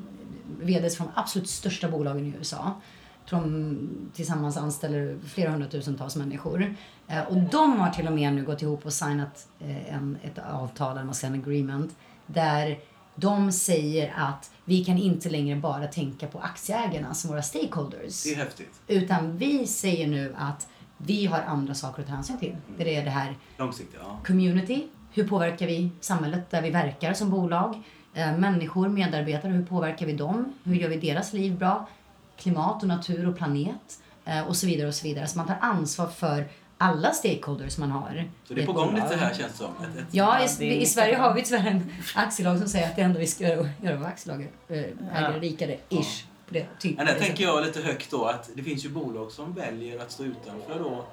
VDs 0.62 0.98
från 0.98 1.08
de 1.08 1.20
absolut 1.20 1.50
största 1.50 1.90
bolagen 1.90 2.26
i 2.26 2.34
USA. 2.38 2.82
Tror 3.30 3.40
de 3.40 3.90
tillsammans 4.14 4.58
anställer 4.58 5.18
flera 5.28 5.52
hundratusentals 5.52 6.16
människor. 6.16 6.76
Eh, 7.08 7.22
och 7.22 7.38
de 7.38 7.80
har 7.80 7.90
till 7.90 8.08
och 8.08 8.14
med 8.14 8.34
nu 8.34 8.46
gått 8.46 8.62
ihop 8.62 8.86
och 8.86 8.94
signat 8.94 9.48
eh, 9.60 9.94
en, 9.94 10.18
ett 10.24 10.40
avtal, 10.52 10.98
eller 10.98 11.26
en 11.26 11.34
agreement, 11.34 11.96
där 12.28 12.80
de 13.16 13.52
säger 13.52 14.14
att 14.18 14.52
vi 14.66 14.86
kan 14.86 14.98
inte 14.98 15.30
längre 15.30 15.56
bara 15.56 15.88
tänka 15.88 16.28
på 16.28 16.40
aktieägarna 16.40 17.14
som 17.14 17.30
våra 17.30 17.42
stakeholders. 17.42 18.24
Det 18.24 18.32
är 18.32 18.36
häftigt. 18.36 18.82
Utan 18.88 19.38
vi 19.38 19.68
säger 19.68 20.08
nu 20.08 20.36
att 20.38 20.68
vi 20.98 21.26
har 21.26 21.42
andra 21.42 21.74
saker 21.74 22.02
att 22.02 22.08
ta 22.08 22.14
hänsyn 22.14 22.38
till. 22.38 22.56
Det 22.78 22.96
är 22.96 23.04
det 23.04 23.10
här 23.10 23.36
Långsiktigt, 23.58 24.00
ja. 24.04 24.20
community. 24.26 24.88
Hur 25.14 25.28
påverkar 25.28 25.68
vi 25.68 25.90
samhället 26.00 26.50
där 26.50 26.62
vi 26.62 26.70
verkar 26.70 27.14
som 27.14 27.30
bolag? 27.30 27.82
Eh, 28.14 28.38
människor, 28.38 28.90
medarbetare, 28.90 29.52
hur 29.52 29.66
påverkar 29.66 30.06
vi 30.06 30.14
dem? 30.14 30.54
Hur 30.64 30.76
gör 30.76 30.90
vi 30.90 30.98
deras 30.98 31.34
liv 31.34 31.58
bra? 31.58 31.88
Klimat 32.38 32.82
och 32.82 32.88
natur 32.88 33.28
och 33.28 33.38
planet. 33.38 34.02
Eh, 34.26 34.48
och 34.48 34.56
så 34.56 34.68
vidare 34.68 34.88
och 34.88 34.96
så 34.96 35.08
vidare. 35.08 35.28
Så 35.28 35.38
man 35.38 35.48
tar 35.48 35.58
ansvar 35.62 36.08
för 36.08 36.48
alla 36.78 37.12
stakeholders 37.12 37.78
man 37.78 37.92
har. 37.92 38.30
Så 38.48 38.54
det 38.54 38.62
är 38.62 38.66
på 38.66 38.74
gång 38.74 38.96
lite 38.96 39.16
här 39.16 39.34
känns 39.34 39.52
det 39.52 39.58
som. 39.58 39.66
Ett, 39.66 39.98
ett, 39.98 40.06
Ja, 40.12 40.40
Ja, 40.40 40.66
i, 40.66 40.68
är 40.68 40.82
i 40.82 40.86
Sverige 40.86 41.18
har 41.18 41.34
vi 41.34 41.44
tyvärr 41.44 41.68
en 41.68 41.92
aktielag 42.16 42.60
som 42.60 42.68
säger 42.68 42.90
att 42.90 42.96
det 42.96 43.02
enda 43.02 43.20
vi 43.20 43.28
ska 43.28 43.44
göra, 43.44 43.70
göra 43.82 43.96
vara 43.96 44.10
aktieägare 44.10 44.48
äh, 44.68 44.78
ägare 45.14 45.40
rikare, 45.40 45.78
ish. 45.90 46.26
På 46.48 46.54
det, 46.54 46.68
typ. 46.80 46.98
Men 46.98 47.06
där 47.06 47.20
tänker 47.20 47.44
jag 47.44 47.66
lite 47.66 47.82
högt 47.82 48.12
då 48.12 48.26
att 48.26 48.50
det 48.54 48.64
finns 48.64 48.86
ju 48.86 48.90
bolag 48.90 49.32
som 49.32 49.54
väljer 49.54 50.00
att 50.00 50.12
stå 50.12 50.24
utanför 50.24 50.80
då 50.80 51.06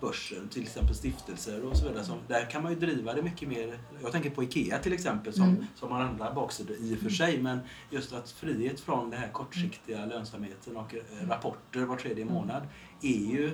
börsen, 0.00 0.48
till 0.48 0.62
exempel 0.62 0.94
stiftelser 0.94 1.64
och 1.64 1.76
så 1.76 1.88
vidare. 1.88 2.04
Som, 2.04 2.18
där 2.28 2.50
kan 2.50 2.62
man 2.62 2.72
ju 2.72 2.78
driva 2.78 3.12
det 3.14 3.22
mycket 3.22 3.48
mer. 3.48 3.78
Jag 4.02 4.12
tänker 4.12 4.30
på 4.30 4.42
IKEA 4.44 4.78
till 4.78 4.92
exempel 4.92 5.32
som, 5.32 5.42
Mm. 5.42 5.66
som 5.76 5.92
har 5.92 6.00
andra 6.00 6.32
baksidor 6.32 6.76
i 6.80 6.94
och 6.94 6.98
för 6.98 7.10
sig. 7.10 7.38
Men 7.42 7.60
just 7.90 8.12
att 8.12 8.30
frihet 8.30 8.80
från 8.80 9.10
den 9.10 9.20
här 9.20 9.28
kortsiktiga 9.28 10.06
lönsamheten 10.06 10.76
och 10.76 10.94
eh, 10.94 11.28
rapporter 11.28 11.80
var 11.80 11.96
tredje 11.96 12.24
månad 12.24 12.62
är 13.02 13.32
ju 13.32 13.50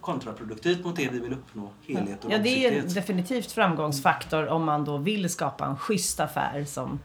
kontraproduktivt 0.00 0.84
mot 0.84 0.96
det 0.96 1.08
vi 1.12 1.18
vill 1.18 1.32
uppnå, 1.32 1.70
helhet 1.86 2.24
och 2.24 2.32
Ja, 2.32 2.38
det 2.38 2.66
är 2.66 2.82
definitivt 2.94 3.52
framgångsfaktor 3.52 4.46
om 4.46 4.64
man 4.64 4.84
då 4.84 4.96
vill 4.96 5.28
skapa 5.30 5.66
en 5.66 5.76
schysst 5.76 6.20
affär 6.20 6.64
som, 6.64 7.00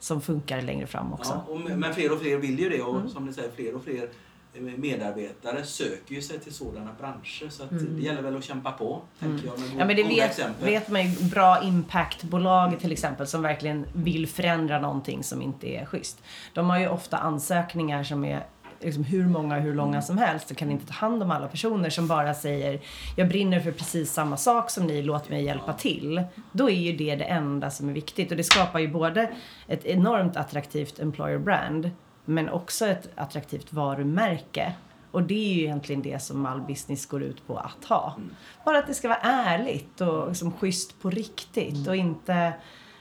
som 0.00 0.20
funkar 0.20 0.62
längre 0.62 0.86
fram 0.86 1.12
också. 1.12 1.42
Ja, 1.46 1.52
och, 1.52 1.60
men 1.78 1.94
fler 1.94 2.12
och 2.12 2.20
fler 2.20 2.36
vill 2.36 2.58
ju 2.58 2.68
det 2.68 2.82
och 2.82 2.96
Mm. 2.96 3.08
som 3.08 3.26
ni 3.26 3.32
säger, 3.32 3.50
fler 3.56 3.74
och 3.74 3.84
fler 3.84 4.08
eh, 4.54 4.62
medarbetare 4.62 5.64
söker 5.64 6.14
ju 6.14 6.22
sig 6.22 6.38
till 6.38 6.54
sådana 6.54 6.90
branscher. 6.98 7.48
Så 7.50 7.62
att 7.62 7.70
Mm. 7.70 7.96
det 7.96 8.02
gäller 8.02 8.22
väl 8.22 8.36
att 8.36 8.44
kämpa 8.44 8.72
på, 8.72 9.00
tänker 9.20 9.46
jag. 9.46 9.58
Med 9.58 9.66
Mm. 9.68 9.78
Ja 9.78 9.84
men 9.86 9.96
det 9.96 10.02
vet, 10.02 10.30
exempel. 10.30 10.64
vet 10.66 10.88
man 10.88 11.10
ju 11.10 11.24
bra 11.24 11.62
impactbolag 11.62 12.80
till 12.80 12.92
exempel 12.92 13.26
som 13.26 13.42
verkligen 13.42 13.86
vill 13.94 14.26
förändra 14.28 14.80
någonting 14.80 15.22
som 15.24 15.42
inte 15.42 15.66
är 15.68 15.86
schysst. 15.86 16.22
De 16.54 16.70
har 16.70 16.78
ju 16.78 16.88
ofta 16.88 17.16
ansökningar 17.18 18.04
som 18.04 18.24
är 18.24 18.46
liksom 18.80 19.04
hur 19.04 19.26
många 19.26 19.58
hur 19.58 19.74
långa 19.74 20.02
som 20.02 20.18
helst 20.18 20.50
och 20.50 20.56
kan 20.56 20.70
inte 20.70 20.86
ta 20.86 20.92
hand 20.92 21.22
om 21.22 21.30
alla 21.30 21.48
personer 21.48 21.90
som 21.90 22.08
bara 22.08 22.34
säger 22.34 22.80
jag 23.16 23.28
brinner 23.28 23.60
för 23.60 23.72
precis 23.72 24.12
samma 24.12 24.36
sak 24.36 24.70
som 24.70 24.86
ni, 24.86 25.02
låt 25.02 25.28
mig 25.28 25.44
hjälpa 25.44 25.72
till. 25.72 26.22
Då 26.52 26.70
är 26.70 26.80
ju 26.80 26.96
det 26.96 27.16
det 27.16 27.24
enda 27.24 27.70
som 27.70 27.88
är 27.88 27.92
viktigt 27.92 28.30
och 28.30 28.36
det 28.36 28.44
skapar 28.44 28.78
ju 28.78 28.88
både 28.88 29.30
ett 29.68 29.84
enormt 29.84 30.36
attraktivt 30.36 31.00
employer 31.00 31.38
brand 31.38 31.90
men 32.24 32.48
också 32.48 32.86
ett 32.86 33.08
attraktivt 33.14 33.72
varumärke. 33.72 34.72
Och 35.10 35.22
det 35.22 35.34
är 35.34 35.54
ju 35.54 35.60
egentligen 35.60 36.02
det 36.02 36.22
som 36.22 36.46
all 36.46 36.60
business 36.60 37.06
går 37.06 37.22
ut 37.22 37.46
på 37.46 37.56
att 37.56 37.84
ha. 37.84 38.16
Bara 38.64 38.78
att 38.78 38.86
det 38.86 38.94
ska 38.94 39.08
vara 39.08 39.18
ärligt 39.22 40.00
och 40.00 40.28
liksom 40.28 40.52
schysst 40.52 41.02
på 41.02 41.10
riktigt 41.10 41.88
och 41.88 41.96
inte 41.96 42.52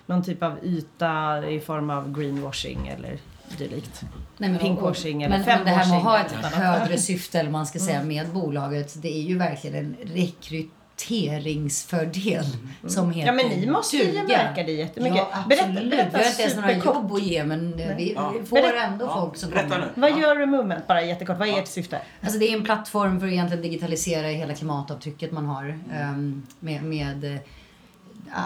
någon 0.05 0.23
typ 0.23 0.43
av 0.43 0.65
yta 0.65 1.47
i 1.49 1.59
form 1.59 1.89
av 1.89 2.19
greenwashing 2.19 2.87
eller 2.87 3.19
dylikt. 3.57 4.01
Nej, 4.37 4.49
men, 4.49 4.59
Pinkwashing 4.59 5.23
eller 5.23 5.37
men, 5.37 5.45
men 5.47 5.65
det 5.65 5.71
här 5.71 5.87
med 5.89 5.97
att 5.97 6.03
ha 6.03 6.19
ett 6.19 6.31
femwashing. 6.31 6.59
högre 6.61 6.97
syfte, 6.97 7.39
eller 7.39 7.49
man 7.51 7.65
ska 7.65 7.79
Mm. 7.79 7.87
säga, 7.87 8.03
med 8.03 8.29
bolaget, 8.29 9.01
det 9.01 9.17
är 9.17 9.21
ju 9.21 9.37
verkligen 9.37 9.75
en 9.75 9.95
rekryteringsfördel 10.15 12.45
som 12.87 13.11
heter 13.11 13.31
Mm. 13.33 13.39
Ja 13.39 13.43
men 13.49 13.59
ni 13.59 13.67
måste 13.71 13.97
ju 13.97 14.05
duga. 14.11 14.23
märka 14.23 14.63
det 14.63 14.71
jättemycket. 14.71 15.17
Ja, 15.17 15.29
absolut. 15.45 15.93
vi 15.93 15.97
har 15.97 16.03
inte 16.29 16.41
ens 16.41 16.55
några 16.55 16.73
jobb 16.73 17.13
att 17.13 17.21
ge, 17.23 17.43
men 17.43 17.77
vi, 17.97 18.13
Ja. 18.15 18.33
får 18.49 18.55
Berätta- 18.57 18.83
ändå 18.83 19.05
Ja, 19.05 19.21
folk 19.21 19.37
som 19.37 19.49
berätta 19.49 19.69
kommer. 19.69 19.91
nu. 19.95 20.01
Vad 20.01 20.11
Ja. 20.11 20.19
gör 20.19 20.45
Movement 20.45 20.87
bara 20.87 21.03
jättekort? 21.03 21.37
Vad 21.39 21.47
är 21.47 21.59
ert 21.59 21.67
syfte? 21.67 21.99
Alltså 22.23 22.39
det 22.39 22.45
är 22.49 22.53
en 22.57 22.63
plattform 22.63 23.19
för 23.19 23.27
att 23.27 23.33
egentligen 23.33 23.63
digitalisera 23.63 24.27
hela 24.27 24.53
klimatavtrycket 24.53 25.31
man 25.31 25.45
har. 25.45 25.63
Mm. 25.63 25.81
ehm, 26.01 26.43
med, 26.59 26.83
med, 26.83 27.23
eh, 27.23 27.31
ja, 27.33 27.39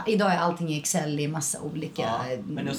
idag 0.08 0.34
är 0.34 0.38
allting 0.38 0.70
i 0.70 0.80
Excel 0.80 1.20
i 1.20 1.28
massa 1.28 1.62
olika 1.62 2.02
Ja, 2.02 2.20
men 2.46 2.66
på 2.68 2.72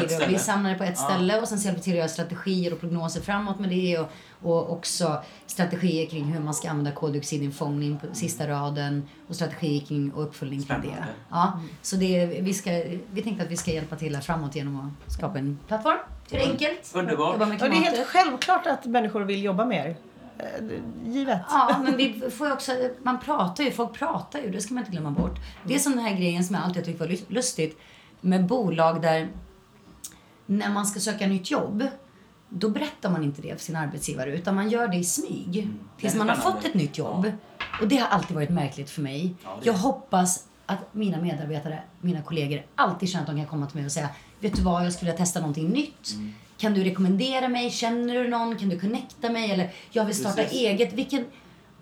ett 0.00 0.10
ställe. 0.10 0.26
Vi 0.28 0.38
samlar 0.38 0.70
det 0.70 0.76
på 0.78 0.84
ett 0.84 0.98
Ja. 0.98 1.04
ställe 1.04 1.40
och 1.40 1.48
sen 1.48 1.58
hjälper 1.58 1.78
vi 1.78 1.84
till 1.84 1.92
att 1.92 1.98
göra 1.98 2.08
strategier 2.08 2.72
och 2.72 2.80
prognoser 2.80 3.20
framåt 3.20 3.58
med 3.58 3.68
det. 3.70 3.98
Och, 3.98 4.08
och 4.42 4.72
också 4.72 5.22
strategier 5.46 6.06
kring 6.06 6.24
hur 6.24 6.40
man 6.40 6.54
ska 6.54 6.70
använda 6.70 6.90
koldioxidinfångning 6.92 7.98
på 7.98 8.06
sista 8.14 8.48
raden 8.48 9.08
och 9.28 9.34
strategier 9.34 9.86
kring 9.86 10.12
och 10.12 10.22
uppföljning 10.22 10.62
kring 10.62 10.76
det. 10.80 10.86
Spännande. 10.86 11.12
Ja, 11.30 11.60
så 11.82 11.96
det, 11.96 12.26
vi, 12.26 12.54
ska, 12.54 12.70
vi 13.12 13.22
tänkte 13.22 13.44
att 13.44 13.50
vi 13.50 13.56
ska 13.56 13.70
hjälpa 13.70 13.96
till 13.96 14.14
här 14.14 14.22
framåt 14.22 14.56
genom 14.56 14.92
att 15.06 15.12
skapa 15.12 15.38
en 15.38 15.58
plattform. 15.68 15.98
Det 16.30 16.42
är 16.42 16.50
enkelt. 16.50 16.90
Underbart. 16.94 17.40
Och 17.40 17.48
det 17.48 17.54
är 17.66 17.70
helt 17.70 18.06
självklart 18.06 18.66
att 18.66 18.84
människor 18.84 19.20
vill 19.20 19.42
jobba 19.44 19.72
er. 19.72 19.88
Eh, 19.88 19.96
Givet. 21.04 21.40
Ja, 21.50 21.80
men 21.84 21.96
vi 21.96 22.30
får 22.30 22.46
ju 22.46 22.52
också, 22.52 22.72
man 23.02 23.20
pratar 23.20 23.64
ju, 23.64 23.70
folk 23.70 23.92
pratar 23.98 24.38
ju, 24.40 24.50
det 24.50 24.60
ska 24.60 24.74
man 24.74 24.82
inte 24.82 24.92
glömma 24.92 25.10
bort. 25.10 25.38
Det 25.64 25.74
är 25.74 25.78
som 25.78 25.92
den 25.96 26.04
här 26.04 26.16
grejen 26.16 26.44
som 26.44 26.54
jag 26.54 26.64
alltid 26.64 26.84
tyckt 26.84 27.00
var 27.00 27.06
lus- 27.06 27.24
lustigt 27.28 27.78
med 28.20 28.46
bolag 28.46 29.02
där 29.02 29.28
när 30.46 30.70
man 30.70 30.86
ska 30.86 31.00
söka 31.00 31.26
nytt 31.26 31.50
jobb 31.50 31.84
då 32.48 32.70
berättar 32.70 33.10
man 33.10 33.24
inte 33.24 33.42
det 33.42 33.48
för 33.56 33.64
sin 33.64 33.76
arbetsgivare 33.76 34.34
utan 34.36 34.54
man 34.54 34.70
gör 34.70 34.88
det 34.88 34.96
i 34.96 35.04
smyg. 35.04 35.52
Tills 35.98 36.12
Det 36.12 36.16
är 36.16 36.18
man 36.18 36.28
har 36.28 36.36
fått 36.36 36.64
ett 36.64 36.74
nytt 36.74 36.98
jobb. 36.98 37.32
Och 37.80 37.88
det 37.88 37.96
har 37.96 38.08
alltid 38.08 38.34
varit 38.34 38.50
märkligt 38.50 38.90
för 38.90 39.02
mig. 39.02 39.34
Ja, 39.44 39.58
Jag 39.62 39.72
hoppas 39.72 40.46
att 40.66 40.78
mina 40.94 41.20
medarbetare, 41.20 41.82
mina 42.00 42.22
kollegor 42.22 42.62
alltid 42.74 43.08
känner 43.08 43.22
att 43.24 43.30
de 43.30 43.36
kan 43.36 43.46
komma 43.46 43.66
till 43.66 43.76
mig 43.76 43.86
och 43.86 43.92
säga 43.92 44.08
Vet 44.40 44.56
du 44.56 44.62
vad, 44.62 44.84
jag 44.86 44.92
skulle 44.92 45.10
vilja 45.10 45.24
testa 45.24 45.40
någonting 45.40 45.68
nytt. 45.68 46.10
Mm. 46.14 46.32
Kan 46.58 46.74
du 46.74 46.84
rekommendera 46.84 47.48
mig? 47.48 47.70
Känner 47.70 48.14
du 48.14 48.28
någon? 48.28 48.56
Kan 48.56 48.68
du 48.68 48.78
connecta 48.80 49.30
mig? 49.30 49.50
Eller 49.50 49.70
jag 49.90 50.04
vill 50.04 50.14
starta 50.14 50.42
Precis. 50.42 50.58
eget. 50.60 50.92
Vilken, 50.92 51.24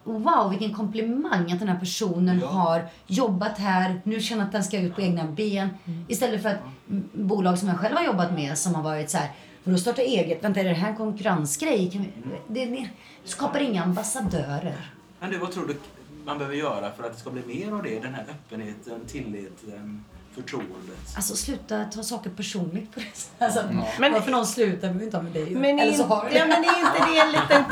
wow, 0.04 0.50
vilken 0.50 0.74
komplimang 0.74 1.52
att 1.52 1.58
den 1.58 1.68
här 1.68 1.78
personen 1.78 2.38
Ja. 2.40 2.46
har 2.46 2.84
jobbat 3.06 3.58
här, 3.58 4.00
nu 4.04 4.20
känner 4.20 4.44
att 4.44 4.52
den 4.52 4.64
ska 4.64 4.78
ut 4.80 4.94
på 4.94 5.00
egna 5.02 5.24
ben. 5.24 5.68
Istället 6.08 6.42
för 6.42 6.48
att 6.48 6.58
m- 6.90 7.08
bolag 7.12 7.58
som 7.58 7.68
jag 7.68 7.78
själv 7.78 7.96
har 7.96 8.04
jobbat 8.04 8.32
med 8.32 8.58
som 8.58 8.74
har 8.74 8.82
varit 8.82 9.10
så 9.10 9.18
här, 9.18 9.30
för 9.64 9.72
att 9.72 9.80
starta 9.80 10.02
eget, 10.02 10.44
vänta 10.44 10.60
är 10.60 10.64
det 10.64 10.72
här 10.72 10.88
en 10.90 10.96
konkurrensgrej? 10.96 11.90
Kan 11.90 12.02
vi, 12.02 12.08
det, 12.48 12.64
det 12.66 12.88
skapar 13.24 13.60
inga 13.60 13.82
ambassadörer. 13.82 14.90
Men 15.20 15.30
du, 15.30 15.38
vad 15.38 15.52
tror 15.52 15.66
du 15.66 15.76
man 16.24 16.38
behöver 16.38 16.56
göra 16.56 16.92
för 16.92 17.04
att 17.04 17.12
det 17.14 17.18
ska 17.20 17.30
bli 17.30 17.42
mer 17.46 17.72
av 17.72 17.82
det? 17.82 18.00
Den 18.00 18.14
här 18.14 18.24
öppenheten, 18.30 19.00
tilliten, 19.06 20.04
förtroendet. 20.34 21.16
Alltså 21.16 21.36
sluta 21.36 21.84
ta 21.84 22.02
saker 22.02 22.30
personligt 22.30 22.94
på 22.94 23.00
det 23.00 23.06
sättet. 23.16 23.32
Alltså, 23.42 23.62
Men- 23.70 23.84
men, 24.00 24.12
varför 24.12 24.30
någon 24.30 24.46
slutar 24.46 24.80
behöver 24.80 25.04
inte 25.04 25.16
ha 25.16 25.22
med 25.22 25.32
dig. 25.32 25.50
Men, 25.50 25.78
Eller 25.78 25.92
är, 25.92 25.96
så 25.96 26.04
har 26.04 26.28
ja, 26.34 26.44
men 26.46 26.52
är 26.64 26.78
inte 26.78 27.12
det 27.12 27.18
en 27.20 27.32
liten 27.32 27.64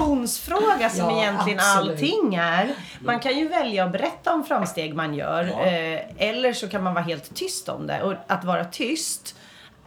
kommunikationsfråga 0.00 0.90
som 0.90 1.04
Ja, 1.10 1.22
egentligen 1.22 1.58
absolut. 1.60 1.90
allting 1.92 2.34
är? 2.34 2.74
Man 3.00 3.20
kan 3.20 3.38
ju 3.38 3.48
välja 3.48 3.84
att 3.84 3.92
berätta 3.92 4.32
om 4.34 4.44
framsteg 4.44 4.94
man 4.94 5.14
gör 5.14 5.44
Ja. 5.44 5.64
eh, 5.66 6.00
eller 6.28 6.52
så 6.52 6.68
kan 6.68 6.82
man 6.82 6.94
vara 6.94 7.04
helt 7.04 7.34
tyst 7.34 7.68
om 7.68 7.86
det. 7.86 8.02
Och 8.02 8.14
att 8.26 8.44
vara 8.44 8.64
tyst 8.64 9.36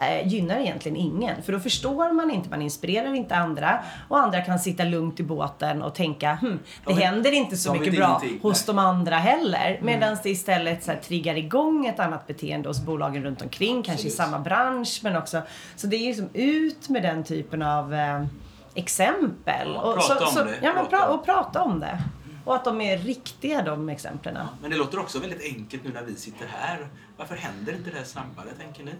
eh, 0.09 0.27
gynnar 0.27 0.59
egentligen 0.59 0.97
ingen. 0.97 1.43
För 1.43 1.51
då 1.53 1.59
förstår 1.59 2.11
man 2.13 2.31
inte, 2.31 2.49
man 2.49 2.61
inspirerar 2.61 3.13
inte 3.13 3.35
andra 3.35 3.79
och 4.09 4.19
andra 4.19 4.41
kan 4.41 4.59
sitta 4.59 4.83
lugnt 4.83 5.19
i 5.19 5.23
båten 5.23 5.81
och 5.81 5.95
tänka 5.95 6.33
hm, 6.35 6.49
det 6.49 6.59
De 6.91 6.95
vet- 6.95 7.03
händer 7.05 7.31
inte 7.31 7.57
så 7.57 7.73
mycket 7.73 7.95
bra 7.95 8.21
hos 8.41 8.65
de 8.65 8.79
andra 8.79 9.15
heller. 9.15 9.79
Medan 9.81 10.17
det 10.23 10.29
istället 10.29 10.83
så 10.83 10.91
här, 10.91 10.99
triggar 10.99 11.35
igång 11.35 11.85
ett 11.85 11.99
annat 11.99 12.27
beteende 12.27 12.69
hos 12.69 12.79
bolagen 12.81 13.23
runt 13.23 13.41
omkring, 13.41 13.83
kanske 13.83 14.07
i 14.07 14.11
samma 14.11 14.39
bransch 14.39 14.99
men 15.03 15.15
också. 15.15 15.41
Så 15.75 15.87
det 15.87 15.95
är 15.95 16.05
ju 16.07 16.13
som 16.13 16.29
ut 16.33 16.89
med 16.89 17.03
den 17.03 17.23
typen 17.23 17.61
av 17.61 17.93
eh, 17.93 18.25
exempel. 18.75 19.67
Ja, 19.73 19.93
prata 20.07 20.25
så, 20.25 20.41
om 20.41 20.47
det, 20.47 20.55
Ja, 20.61 20.73
men 20.73 20.85
prata. 20.85 20.97
pra, 21.05 21.07
och 21.13 21.25
prata 21.25 21.61
om 21.63 21.79
det. 21.79 21.99
Och 22.45 22.55
att 22.55 22.65
de 22.65 22.81
är 22.81 22.97
riktiga 22.97 23.61
de 23.61 23.89
exemplen. 23.89 24.37
Men 24.61 24.71
det 24.71 24.77
låter 24.77 24.99
också 24.99 25.19
väldigt 25.19 25.43
enkelt 25.55 25.83
nu 25.83 25.91
när 25.93 26.03
vi 26.03 26.15
sitter 26.15 26.45
här. 26.57 26.87
Varför 27.17 27.35
händer 27.35 27.73
inte 27.75 27.89
det 27.89 27.97
här 27.97 28.03
snabbare, 28.05 28.47
tänker 28.59 28.83
ni? 28.83 28.91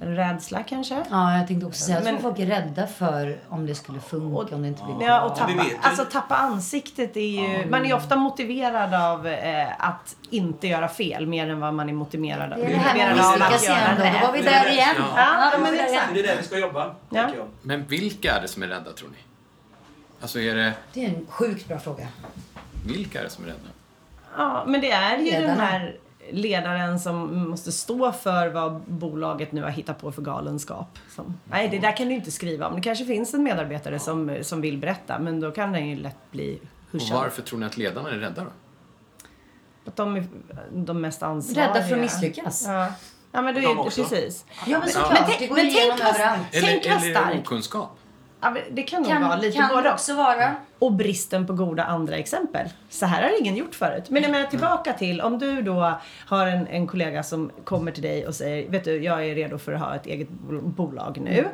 En 0.00 0.16
rädsla 0.16 0.62
kanske? 0.62 1.04
Ja, 1.10 1.36
jag 1.38 1.46
tänkte 1.46 1.66
också 1.66 1.84
säga 1.84 1.98
att 1.98 2.04
Men- 2.04 2.20
folk 2.22 2.38
är 2.38 2.46
rädda 2.46 2.86
för 2.86 3.38
om 3.48 3.66
det 3.66 3.74
skulle 3.74 4.00
funka, 4.00 4.36
Och- 4.36 4.52
om 4.52 4.62
det 4.62 4.68
inte 4.68 4.82
blir 4.84 5.06
Ja, 5.08 5.22
och 5.22 5.36
tappa, 5.36 5.52
alltså, 5.82 6.04
tappa 6.04 6.36
ansiktet 6.36 7.16
är 7.16 7.20
ju... 7.20 7.70
Man 7.70 7.86
är 7.86 7.94
ofta 7.94 8.16
motiverad 8.16 8.94
av 8.94 9.26
eh, 9.26 9.68
att 9.88 10.16
inte 10.30 10.66
göra 10.68 10.88
fel 10.88 11.26
mer 11.26 11.50
än 11.50 11.60
vad 11.60 11.74
man 11.74 11.88
är 11.88 11.92
motiverad, 11.92 12.50
Det 12.50 12.54
är 12.64 12.68
det 12.68 12.76
här 12.76 12.94
med 12.98 13.20
att 13.20 13.26
av 13.26 13.32
misslyckas 13.32 13.62
igen 13.64 13.76
göra 13.76 14.12
då. 14.12 14.18
Då 14.20 14.26
var 14.26 14.32
vi. 14.32 14.38
Det 14.42 14.50
där 14.50 14.64
det. 14.64 14.72
igen. 14.72 14.94
Ja. 14.98 15.04
Ja, 15.16 15.50
då 15.52 15.56
var 15.58 15.62
men 15.64 15.72
vi 15.72 15.78
där 15.78 15.84
exakt. 15.84 16.02
igen. 16.02 16.14
Det 16.14 16.20
är 16.20 16.34
där 16.34 16.42
vi 16.42 16.46
ska 16.46 16.58
jobba, 16.58 16.94
Ja. 17.10 17.20
jag. 17.36 17.46
Men 17.62 17.86
vilka 17.86 18.34
är 18.36 18.40
det 18.42 18.48
som 18.48 18.62
är 18.62 18.66
rädda 18.66 18.92
tror 18.92 19.08
ni? 19.08 19.16
Alltså 20.20 20.40
är 20.40 20.54
det, 20.54 20.72
Det 20.92 21.04
är 21.04 21.08
en 21.08 21.26
sjukt 21.28 21.68
bra 21.68 21.78
fråga. 21.78 22.06
vilka 22.86 23.20
är 23.20 23.24
det 23.24 23.30
som 23.30 23.44
är 23.44 23.48
rädda? 23.48 23.60
Ja, 24.36 24.64
men 24.66 24.80
det 24.80 24.90
är 24.90 25.18
ju 25.18 25.30
den 25.30 25.40
Ledarna. 25.40 25.64
här 25.64 25.96
ledaren 26.32 27.00
som 27.00 27.48
måste 27.48 27.72
stå 27.72 28.12
för 28.12 28.48
vad 28.48 28.80
bolaget 28.80 29.52
nu 29.52 29.62
har 29.62 29.70
hittat 29.70 30.00
på 30.00 30.12
för 30.12 30.22
galenskap. 30.22 30.98
Som, 31.14 31.40
nej, 31.44 31.68
det 31.68 31.78
där 31.78 31.96
kan 31.96 32.08
du 32.08 32.14
inte 32.14 32.30
skriva 32.30 32.66
om. 32.68 32.74
Det 32.76 32.80
kanske 32.82 33.04
finns 33.04 33.34
en 33.34 33.42
medarbetare 33.42 33.98
som, 33.98 34.38
som 34.42 34.60
vill 34.60 34.78
berätta, 34.78 35.18
men 35.18 35.40
då 35.40 35.50
kan 35.50 35.72
den 35.72 35.88
ju 35.88 35.96
lätt 35.96 36.30
bli 36.30 36.58
Och 36.86 36.92
hushad. 36.92 37.16
varför 37.18 37.42
tror 37.42 37.58
ni 37.58 37.66
att 37.66 37.76
ledarna 37.76 38.10
är 38.10 38.14
rädda 38.14 38.44
då? 38.44 38.50
Att 39.86 39.96
de 39.96 40.16
är 40.16 40.24
de 40.72 41.00
mest 41.00 41.22
ansvariga. 41.22 41.70
Rädda 41.74 41.86
för 41.86 41.94
att 41.94 42.00
misslyckas. 42.00 42.64
Ja, 42.66 42.92
ja 43.32 43.42
men 43.42 43.54
du 43.54 43.64
är 43.64 43.78
också. 43.80 44.02
precis. 44.02 44.44
Ja, 44.66 44.78
men 44.78 44.88
såklart. 44.88 45.12
Men 45.12 45.22
tänk- 45.26 45.38
det 45.38 45.46
går 45.46 45.56
men 45.56 45.64
ju 45.64 45.70
igenom 45.70 45.96
tänk 46.00 46.14
överallt. 46.14 46.42
Tänk 46.52 46.86
vad 46.86 46.96
eller 46.96 47.08
det 47.08 47.14
starkt. 47.14 47.46
okunskap? 47.46 47.98
Ja, 48.40 48.56
det 48.70 48.82
kan 48.82 49.02
nog 49.02 49.10
vara 49.12 49.28
Kan, 49.30 49.40
lite 49.40 49.58
kan 49.58 49.68
både 49.68 49.82
det 49.82 49.92
också 49.92 50.14
vara. 50.14 50.56
Och 50.78 50.92
bristen 50.92 51.46
på 51.46 51.52
goda 51.52 51.84
andra 51.84 52.16
exempel. 52.16 52.68
Så 52.88 53.06
här 53.06 53.22
har 53.22 53.40
ingen 53.40 53.56
gjort 53.56 53.74
förut. 53.74 54.10
Men 54.10 54.22
jag 54.22 54.32
menar 54.32 54.46
tillbaka 54.46 54.92
till 54.92 55.20
om 55.20 55.38
du 55.38 55.62
då 55.62 55.92
har 56.26 56.46
en, 56.46 56.66
en 56.66 56.86
kollega 56.86 57.22
som 57.22 57.50
kommer 57.64 57.92
till 57.92 58.02
dig 58.02 58.26
och 58.26 58.34
säger 58.34 58.68
Vet 58.70 58.84
du, 58.84 59.02
jag 59.04 59.26
är 59.26 59.34
redo 59.34 59.58
för 59.58 59.72
att 59.72 59.80
ha 59.80 59.94
ett 59.94 60.06
eget 60.06 60.28
bol- 60.30 60.62
bolag 60.62 61.18
nu. 61.20 61.48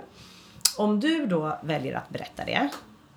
Om 0.79 1.01
du 1.01 1.27
då 1.27 1.59
väljer 1.63 1.95
att 1.97 2.09
berätta 2.11 2.45
det 2.45 2.69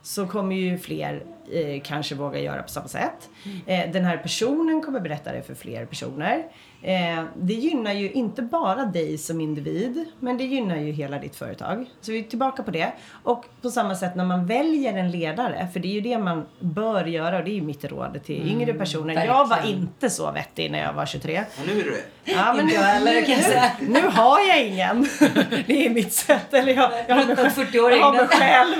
så 0.01 0.27
kommer 0.27 0.55
ju 0.55 0.77
fler 0.77 1.23
eh, 1.51 1.81
kanske 1.83 2.15
våga 2.15 2.39
göra 2.39 2.63
på 2.63 2.69
samma 2.69 2.87
sätt. 2.87 3.29
Eh, 3.65 3.91
den 3.91 4.05
här 4.05 4.17
personen 4.17 4.81
kommer 4.81 4.99
berätta 4.99 5.31
det 5.31 5.41
för 5.41 5.55
fler 5.55 5.85
personer. 5.85 6.43
Eh, 6.81 7.23
det 7.35 7.53
gynnar 7.53 7.93
ju 7.93 8.11
inte 8.11 8.41
bara 8.41 8.85
dig 8.85 9.17
som 9.17 9.41
individ, 9.41 10.05
men 10.19 10.37
det 10.37 10.43
gynnar 10.43 10.77
ju 10.77 10.91
hela 10.91 11.19
ditt 11.19 11.35
företag. 11.35 11.85
Så 12.01 12.11
vi 12.11 12.19
är 12.19 12.23
tillbaka 12.23 12.63
på 12.63 12.71
det. 12.71 12.91
Och 13.23 13.45
på 13.61 13.69
samma 13.69 13.95
sätt 13.95 14.15
när 14.15 14.25
man 14.25 14.45
väljer 14.45 14.93
en 14.93 15.11
ledare, 15.11 15.67
för 15.73 15.79
det 15.79 15.87
är 15.87 15.93
ju 15.93 16.01
det 16.01 16.17
man 16.17 16.45
bör 16.59 17.05
göra 17.05 17.37
och 17.37 17.43
det 17.43 17.51
är 17.51 17.55
ju 17.55 17.61
mitt 17.61 17.85
råd 17.85 18.19
till 18.23 18.51
yngre 18.51 18.73
personer. 18.73 19.25
Jag 19.25 19.33
var 19.33 19.47
verkligen. 19.47 19.79
inte 19.79 20.09
så 20.09 20.31
vettig 20.31 20.71
när 20.71 20.83
jag 20.83 20.93
var 20.93 21.05
23. 21.05 21.43
Och 21.59 21.67
nu 21.67 21.79
är 21.79 21.83
du 21.83 21.91
det. 21.91 22.31
Ja, 22.31 22.53
men 22.53 22.69
jag 22.69 23.43
säga. 23.43 23.71
nu 23.79 24.01
har 24.01 24.39
jag 24.47 24.65
ingen. 24.65 25.07
Det 25.67 25.85
är 25.85 25.89
mitt 25.89 26.13
sätt. 26.13 26.53
Eller 26.53 26.73
jag, 26.73 26.91
jag 27.07 27.15
har 27.15 27.25
mig 27.25 27.35
Ruttad 27.35 27.51
själv. 27.55 27.67
40-åring. 27.67 27.99
Jag 27.99 28.05
har 28.05 28.13
mig 28.13 28.27
själv. 28.27 28.75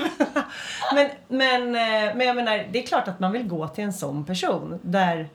Men, 0.94 1.08
men, 1.28 1.74
eh, 1.74 2.16
men 2.16 2.26
jag 2.26 2.36
menar, 2.36 2.66
det 2.72 2.82
är 2.82 2.86
klart 2.86 3.08
att 3.08 3.20
man 3.20 3.32
vill 3.32 3.48
gå 3.48 3.68
till 3.68 3.84
en 3.84 3.92
sån 3.92 4.24
person. 4.24 4.78
Där, 4.82 5.28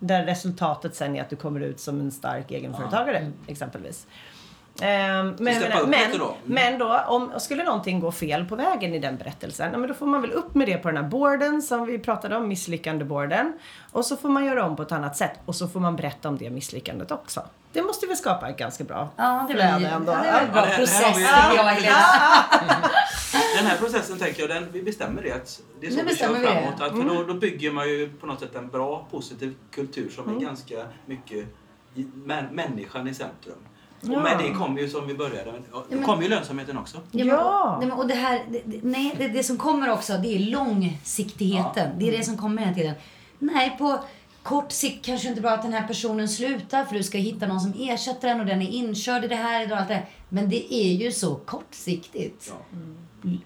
där 0.00 0.24
resultatet 0.24 0.94
sen 0.94 1.16
är 1.16 1.22
att 1.22 1.30
du 1.30 1.36
kommer 1.36 1.60
ut 1.60 1.80
som 1.80 2.00
en 2.00 2.10
stark 2.10 2.50
egenföretagare 2.50 3.32
exempelvis. 3.46 4.06
Ehm, 4.82 5.34
Men, 5.38 5.60
men, 5.86 6.18
då. 6.18 6.24
Mm. 6.26 6.36
men 6.44 6.78
då, 6.78 6.98
om 7.06 7.32
skulle 7.38 7.64
någonting 7.64 8.00
gå 8.00 8.12
fel 8.12 8.44
på 8.44 8.56
vägen 8.56 8.94
i 8.94 8.98
den 8.98 9.16
berättelsen, 9.16 9.70
men 9.80 9.88
då 9.88 9.94
får 9.94 10.06
man 10.06 10.22
väl 10.22 10.32
upp 10.32 10.54
med 10.54 10.68
det 10.68 10.76
på 10.78 10.88
den 10.88 10.96
här 10.96 11.10
boarden 11.10 11.62
som 11.62 11.86
vi 11.86 11.98
pratade 11.98 12.36
om, 12.36 12.48
misslyckande-boarden. 12.48 13.52
Och 13.92 14.04
så 14.04 14.16
får 14.16 14.28
man 14.28 14.44
göra 14.44 14.64
om 14.64 14.76
på 14.76 14.82
ett 14.82 14.92
annat 14.92 15.16
sätt 15.16 15.32
och 15.46 15.54
så 15.54 15.68
får 15.68 15.80
man 15.80 15.96
berätta 15.96 16.28
om 16.28 16.38
det 16.38 16.50
misslyckandet 16.50 17.10
också. 17.10 17.42
Det 17.72 17.82
måste 17.82 18.06
väl 18.06 18.16
skapa 18.16 18.48
ett 18.48 18.56
ganska 18.56 18.84
bra 18.84 19.08
Ja, 19.16 19.44
det 19.48 19.54
flöde 19.54 19.76
blir 19.76 19.88
ja, 19.88 19.94
ändå. 19.96 20.12
det 20.12 20.28
är 20.28 20.46
en 20.46 20.52
bra 20.52 20.62
process 20.66 21.02
har 21.02 21.08
vi- 21.08 21.14
tycker 21.14 21.56
jag, 21.56 21.64
Helena. 21.64 21.96
Den 23.56 23.66
här 23.66 23.76
processen 23.76 24.18
tänker 24.18 24.40
jag, 24.40 24.48
den, 24.50 24.68
vi 24.72 24.82
bestämmer 24.82 25.22
det. 25.22 25.32
Att 25.32 25.60
det 25.80 25.86
är 25.86 25.90
så 25.90 25.96
Nu 25.96 26.02
vi 26.08 26.16
kör 26.16 26.34
det. 26.34 26.40
framåt. 26.40 26.80
Att, 26.80 26.90
för 26.90 27.14
då, 27.14 27.22
då 27.22 27.34
bygger 27.34 27.72
man 27.72 27.88
ju 27.88 28.08
på 28.20 28.26
något 28.26 28.40
sätt 28.40 28.54
en 28.54 28.68
bra, 28.68 29.06
positiv 29.10 29.54
kultur 29.70 30.10
som 30.10 30.36
är 30.36 30.40
ganska 30.40 30.74
mycket 31.06 31.46
män, 32.14 32.44
människan 32.52 33.08
i 33.08 33.14
centrum. 33.14 33.58
Ja. 34.02 34.16
Och 34.16 34.22
med 34.22 34.38
det 34.38 34.50
kommer 34.50 34.80
ju 34.80 34.88
som 34.88 35.06
vi 35.06 35.14
började, 35.14 35.52
ja, 35.72 35.84
då 35.90 35.96
men- 35.96 36.04
kommer 36.04 36.22
ju 36.22 36.28
lönsamheten 36.28 36.78
också. 36.78 36.98
Ja, 37.10 37.24
Ja. 37.24 37.76
men, 37.80 37.92
och 37.92 38.06
det 38.06 38.14
här, 38.14 38.42
det, 38.48 38.62
nej, 38.82 39.14
det, 39.18 39.28
det 39.28 39.42
som 39.44 39.56
kommer 39.58 39.90
också, 39.90 40.18
det 40.18 40.28
är 40.34 40.38
långsiktigheten. 40.38 41.98
Det 41.98 42.08
är 42.08 42.18
det 42.18 42.24
som 42.24 42.36
kommer 42.36 42.62
hela 42.62 42.74
tiden. 42.74 42.94
Nej, 43.38 43.76
på 43.78 43.98
kort 44.42 44.72
sikt 44.72 45.04
kanske 45.04 45.28
inte 45.28 45.40
bra 45.40 45.50
att 45.50 45.62
den 45.62 45.72
här 45.72 45.86
personen 45.86 46.28
slutar 46.28 46.84
för 46.84 46.94
du 46.94 47.02
ska 47.02 47.18
hitta 47.18 47.46
någon 47.46 47.60
som 47.60 47.72
ersätter 47.78 48.28
den 48.28 48.40
och 48.40 48.46
den 48.46 48.62
är 48.62 48.68
inkörd 48.68 49.24
i 49.24 49.28
det 49.28 49.34
här 49.36 49.72
och 49.72 49.78
allt 49.78 49.88
det 49.88 49.94
här. 49.94 50.08
Men 50.28 50.48
det 50.50 50.74
är 50.74 50.92
ju 50.92 51.12
så 51.12 51.34
kortsiktigt. 51.34 52.52
Ja. 52.52 52.78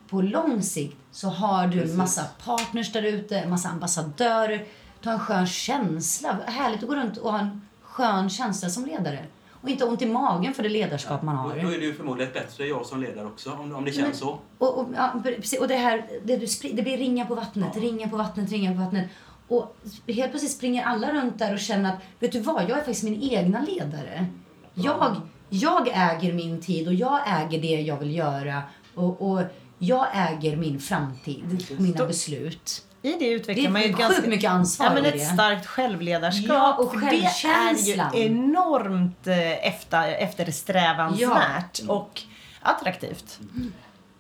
På 0.08 0.22
lång 0.22 0.62
sikt 0.62 0.96
så 1.12 1.28
har 1.28 1.66
du 1.66 1.80
Precis. 1.80 1.96
massa 1.96 2.22
partners 2.44 2.92
där 2.92 3.02
ute, 3.02 3.48
massa 3.48 3.68
ambassadörer. 3.68 4.64
Du 5.00 5.08
har 5.08 5.14
en 5.14 5.20
skön 5.20 5.46
känsla. 5.46 6.38
Härligt 6.46 6.82
att 6.82 6.88
gå 6.88 6.94
runt 6.94 7.16
och 7.18 7.32
ha 7.32 7.38
en 7.38 7.60
skön 7.82 8.30
känsla 8.30 8.68
som 8.68 8.84
ledare. 8.86 9.24
Och 9.64 9.70
inte 9.70 9.85
ont 9.85 10.03
i 10.03 10.07
magen 10.07 10.55
för 10.55 10.62
det 10.62 10.68
ledarskap 10.68 11.22
man 11.22 11.37
har. 11.37 11.61
Då, 11.62 11.68
är 11.68 11.79
ju 11.79 11.94
förmodligen 11.94 12.33
bättre 12.33 12.66
jag 12.66 12.87
som 12.87 13.00
ledare 13.00 13.27
också, 13.27 13.53
om, 13.53 13.74
om 13.74 13.85
det 13.85 13.92
känns 13.92 14.07
Men- 14.07 14.14
så. 14.14 14.38
Och, 14.59 14.79
och, 14.79 14.88
ja, 14.96 15.22
precis, 15.24 15.61
och 15.61 15.68
det 15.68 15.77
här, 15.77 16.07
det, 16.24 16.37
du, 16.37 16.46
det 16.72 16.83
blir 16.83 16.98
ringa 16.98 17.27
på 17.27 17.35
vattnet, 17.35 17.77
ringa 17.77 18.09
på 18.09 18.16
vattnet, 18.16 18.50
ringa 18.50 18.72
på 18.72 18.79
vattnet. 18.79 19.09
Och 19.48 19.77
helt 20.07 20.31
plötsligt 20.31 20.53
springer 20.53 20.85
alla 20.85 21.12
runt 21.12 21.38
där 21.38 21.53
och 21.53 21.59
känner 21.59 21.92
att, 21.92 21.98
vet 22.18 22.33
du 22.33 22.40
vad, 22.40 22.62
jag 22.62 22.70
är 22.70 22.77
faktiskt 22.77 23.03
min 23.03 23.22
egna 23.22 23.61
ledare. 23.61 24.27
Jag, 24.74 25.16
jag 25.48 25.88
äger 25.88 26.33
min 26.33 26.61
tid 26.61 26.88
och 26.88 26.94
jag 26.94 27.20
äger 27.27 27.62
det 27.62 27.81
jag 27.81 27.98
vill 27.98 28.14
göra. 28.14 28.62
Och, 28.94 29.31
och 29.31 29.42
jag 29.79 30.07
äger 30.14 30.57
min 30.57 30.81
framtid, 30.81 31.66
mina 31.79 32.07
beslut. 32.07 32.85
I 33.04 33.16
det 33.18 33.28
utvecklar 33.30 33.62
Det 33.62 33.68
är 33.68 33.72
man 33.72 33.82
ju 33.82 33.90
ett 33.90 33.98
ganska 33.98 34.28
mycket 34.28 34.50
ansvar 34.50 34.86
Ja, 34.86 34.94
men 34.94 35.04
ett 35.04 35.12
det. 35.12 35.18
starkt 35.20 35.66
självledarskap. 35.66 36.48
Ja, 36.48 36.74
och 36.74 37.00
Det 37.00 37.06
är 37.06 37.74
ju 37.86 38.26
enormt 38.26 39.26
eh, 39.26 39.66
efter, 39.68 40.08
eftersträvansvärt 40.12 41.80
och 41.88 42.22
attraktivt. 42.60 43.38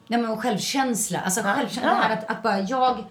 Nej, 0.06 0.20
men 0.20 0.30
och 0.30 0.40
självkänsla. 0.42 1.20
Alltså 1.20 1.40
Ja. 1.40 1.54
självkänsla, 1.54 1.82
Ja. 1.90 1.94
det 1.96 2.02
här 2.02 2.12
att, 2.16 2.30
att 2.30 2.42
bara 2.42 2.60
jag, 2.60 3.04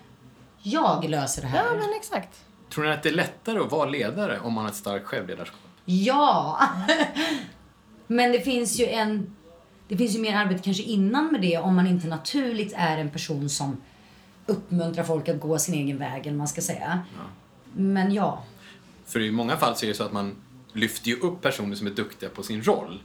jag 0.61 1.09
löser 1.09 1.41
det 1.41 1.47
här. 1.47 1.57
Ja, 1.65 1.73
men 1.79 1.89
exakt. 1.97 2.29
Tror 2.73 2.83
ni 2.85 2.91
att 2.91 3.03
det 3.03 3.09
är 3.09 3.13
lättare 3.13 3.59
att 3.59 3.71
vara 3.71 3.89
ledare 3.89 4.39
om 4.39 4.53
man 4.53 4.63
har 4.63 4.69
ett 4.71 4.77
starkt 4.77 5.05
självledarskap? 5.05 5.59
Ja! 5.85 6.59
Men 8.07 8.31
det 8.31 8.39
finns 8.41 8.79
ju 8.79 8.85
en... 8.87 9.35
det 9.87 9.97
finns 9.97 10.15
ju 10.15 10.19
mer 10.19 10.35
arbete 10.37 10.61
kanske 10.63 10.83
innan 10.83 11.27
med 11.31 11.41
det 11.41 11.57
om 11.57 11.75
man 11.75 11.87
inte 11.87 12.07
naturligt 12.07 12.73
är 12.77 12.97
en 12.97 13.09
person 13.09 13.49
som 13.49 13.81
uppmuntrar 14.45 15.03
folk 15.03 15.29
att 15.29 15.39
gå 15.39 15.59
sin 15.59 15.75
egen 15.75 15.97
väg, 15.97 16.27
eller 16.27 16.37
man 16.37 16.47
ska 16.47 16.61
säga. 16.61 17.01
Men 17.73 18.13
ja, 18.13 18.43
För 19.05 19.19
i 19.19 19.31
många 19.31 19.57
fall 19.57 19.75
så 19.75 19.85
är 19.85 19.87
det 19.87 19.93
så 19.93 20.03
att 20.03 20.13
man 20.13 20.35
lyfter 20.73 21.07
ju 21.07 21.19
upp 21.19 21.41
personer 21.41 21.75
som 21.75 21.87
är 21.87 21.91
duktiga 21.91 22.29
på 22.29 22.43
sin 22.43 22.63
roll 22.63 23.01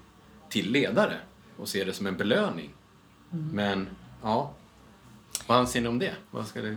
till 0.49 0.73
ledare 0.73 1.17
och 1.57 1.69
ser 1.69 1.87
det 1.87 1.93
som 1.93 2.07
en 2.07 2.17
belöning. 2.17 2.71
Men, 3.31 3.89
ja. 4.23 4.53
Vad 5.47 5.59
anser 5.59 5.81
ni 5.81 5.89
om 5.89 5.99
det? 5.99 6.15
Vad 6.31 6.47
ska 6.47 6.63
det... 6.63 6.77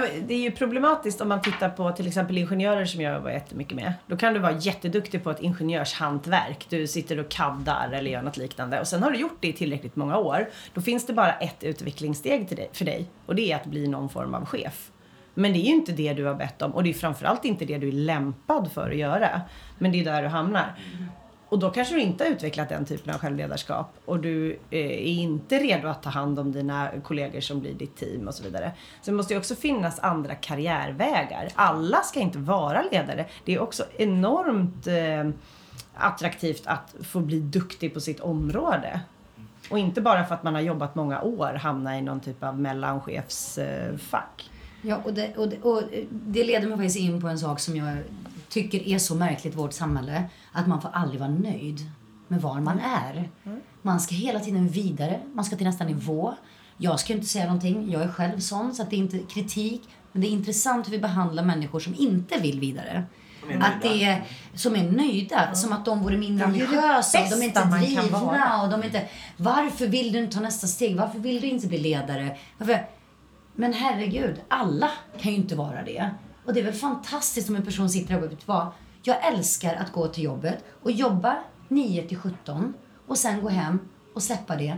Det 0.00 0.34
är 0.34 0.38
ju 0.38 0.50
problematiskt 0.50 1.20
om 1.20 1.28
man 1.28 1.42
tittar 1.42 1.68
på 1.68 1.92
till 1.92 2.06
exempel 2.06 2.38
ingenjörer 2.38 2.84
som 2.84 3.00
jag 3.00 3.14
jobbar 3.14 3.30
jättemycket 3.30 3.76
med. 3.76 3.92
Då 4.06 4.16
kan 4.16 4.34
du 4.34 4.40
vara 4.40 4.52
jätteduktig 4.52 5.24
på 5.24 5.30
ett 5.30 5.40
ingenjörshantverk. 5.40 6.66
Du 6.68 6.86
sitter 6.86 7.18
och 7.18 7.28
kaddar 7.28 7.90
eller 7.92 8.10
gör 8.10 8.22
något 8.22 8.36
liknande. 8.36 8.80
Och 8.80 8.86
sen 8.86 9.02
har 9.02 9.10
du 9.10 9.18
gjort 9.18 9.36
det 9.40 9.48
i 9.48 9.52
tillräckligt 9.52 9.96
många 9.96 10.16
år. 10.16 10.48
Då 10.74 10.80
finns 10.80 11.06
det 11.06 11.12
bara 11.12 11.32
ett 11.32 11.64
utvecklingssteg 11.64 12.48
till 12.48 12.56
dig, 12.56 12.70
för 12.72 12.84
dig. 12.84 13.06
Och 13.26 13.34
det 13.34 13.52
är 13.52 13.56
att 13.56 13.66
bli 13.66 13.88
någon 13.88 14.08
form 14.08 14.34
av 14.34 14.44
chef. 14.44 14.90
Men 15.34 15.52
det 15.52 15.58
är 15.58 15.62
ju 15.68 15.74
inte 15.74 15.92
det 15.92 16.14
du 16.14 16.24
har 16.24 16.34
bett 16.34 16.62
om. 16.62 16.74
Och 16.74 16.82
det 16.82 16.90
är 16.90 16.94
framförallt 16.94 17.44
inte 17.44 17.64
det 17.64 17.78
du 17.78 17.88
är 17.88 17.92
lämpad 17.92 18.72
för 18.72 18.90
att 18.90 18.96
göra. 18.96 19.40
Men 19.78 19.92
det 19.92 20.00
är 20.00 20.04
där 20.04 20.22
du 20.22 20.28
hamnar. 20.28 20.74
Och 21.48 21.58
då 21.58 21.70
kanske 21.70 21.94
du 21.94 22.00
inte 22.00 22.24
har 22.24 22.30
utvecklat 22.30 22.68
den 22.68 22.84
typen 22.84 23.14
av 23.14 23.20
självledarskap 23.20 23.92
och 24.04 24.18
du 24.18 24.58
eh, 24.70 24.80
är 24.80 25.06
inte 25.06 25.58
redo 25.58 25.88
att 25.88 26.02
ta 26.02 26.10
hand 26.10 26.38
om 26.38 26.52
dina 26.52 26.90
kollegor 27.04 27.40
som 27.40 27.60
blir 27.60 27.74
ditt 27.74 27.96
team 27.96 28.28
och 28.28 28.34
så 28.34 28.44
vidare. 28.44 28.72
Så 29.02 29.10
det 29.10 29.16
måste 29.16 29.34
ju 29.34 29.38
också 29.38 29.54
finnas 29.54 29.98
andra 30.00 30.34
karriärvägar. 30.34 31.48
Alla 31.54 32.02
ska 32.02 32.20
inte 32.20 32.38
vara 32.38 32.82
ledare. 32.92 33.26
Det 33.44 33.54
är 33.54 33.60
också 33.60 33.84
enormt 33.96 34.86
eh, 34.86 35.30
attraktivt 35.94 36.62
att 36.64 36.94
få 37.02 37.20
bli 37.20 37.40
duktig 37.40 37.94
på 37.94 38.00
sitt 38.00 38.20
område. 38.20 39.00
Och 39.70 39.78
inte 39.78 40.00
bara 40.00 40.24
för 40.24 40.34
att 40.34 40.42
man 40.42 40.54
har 40.54 40.60
jobbat 40.60 40.94
många 40.94 41.22
år 41.22 41.52
hamna 41.52 41.98
i 41.98 42.02
någon 42.02 42.20
typ 42.20 42.42
av 42.42 42.58
mellanchefsfack. 42.58 44.50
Ja, 44.82 45.00
och 45.04 45.14
det, 45.14 45.36
och, 45.36 45.48
det, 45.48 45.62
och 45.62 45.82
det 46.10 46.44
leder 46.44 46.68
mig 46.68 46.76
faktiskt 46.76 46.98
in 46.98 47.20
på 47.20 47.28
en 47.28 47.38
sak 47.38 47.60
som 47.60 47.76
jag 47.76 47.96
tycker 48.48 48.88
är 48.88 48.98
så 48.98 49.14
märkligt 49.14 49.54
i 49.54 49.56
vårt 49.56 49.72
samhälle. 49.72 50.24
Att 50.52 50.66
man 50.66 50.80
får 50.80 50.90
aldrig 50.92 51.20
vara 51.20 51.30
nöjd 51.30 51.90
med 52.28 52.42
var 52.42 52.60
man 52.60 52.78
är. 52.80 53.30
Man 53.82 54.00
ska 54.00 54.14
hela 54.14 54.40
tiden 54.40 54.68
vidare, 54.68 55.20
man 55.34 55.44
ska 55.44 55.56
till 55.56 55.66
nästa 55.66 55.84
nivå. 55.84 56.34
Jag 56.76 57.00
ska 57.00 57.12
inte 57.12 57.26
säga 57.26 57.44
någonting, 57.44 57.90
jag 57.90 58.02
är 58.02 58.08
själv 58.08 58.38
sån, 58.38 58.74
så 58.74 58.82
att 58.82 58.90
det 58.90 58.96
är 58.96 58.98
inte 58.98 59.18
kritik. 59.18 59.82
Men 60.12 60.22
det 60.22 60.28
är 60.28 60.30
intressant 60.30 60.86
hur 60.86 60.92
vi 60.92 60.98
behandlar 60.98 61.44
människor 61.44 61.80
som 61.80 61.94
inte 61.94 62.38
vill 62.38 62.60
vidare. 62.60 63.04
Som 63.40 63.50
är 63.50 63.58
Att 63.58 63.82
det 63.82 64.04
är, 64.04 64.24
som 64.54 64.76
är 64.76 64.90
nöjda, 64.90 65.54
som 65.54 65.72
att 65.72 65.84
de 65.84 66.02
vore 66.02 66.16
mindre 66.16 66.44
ambitiösa, 66.44 67.18
de 67.30 67.42
är 67.42 67.42
inte 67.42 67.64
drivna 67.64 68.62
och 68.62 68.70
de 68.70 68.80
är 68.80 68.84
inte... 68.84 69.08
Varför 69.36 69.86
vill 69.86 70.12
du 70.12 70.18
inte 70.18 70.34
ta 70.34 70.40
nästa 70.40 70.66
steg? 70.66 70.96
Varför 70.96 71.18
vill 71.18 71.40
du 71.40 71.46
inte 71.46 71.66
bli 71.66 71.78
ledare? 71.78 72.36
Varför? 72.58 72.86
Men 73.54 73.72
herregud, 73.72 74.40
alla 74.48 74.90
kan 75.20 75.32
ju 75.32 75.38
inte 75.38 75.56
vara 75.56 75.82
det. 75.84 76.10
Och 76.48 76.54
det 76.54 76.60
är 76.60 76.64
väl 76.64 76.74
fantastiskt 76.74 77.48
om 77.48 77.56
en 77.56 77.62
person 77.62 77.88
sitter 77.90 78.14
här 78.14 78.24
och 78.24 78.32
vet 78.32 78.48
vad? 78.48 78.66
Jag 79.02 79.26
älskar 79.26 79.74
att 79.74 79.92
gå 79.92 80.08
till 80.08 80.24
jobbet 80.24 80.64
och 80.82 80.90
jobba 80.90 81.36
9 81.68 82.02
till 82.08 82.18
17 82.18 82.74
och 83.06 83.18
sen 83.18 83.40
gå 83.42 83.48
hem 83.48 83.78
och 84.14 84.22
släppa 84.22 84.56
det. 84.56 84.76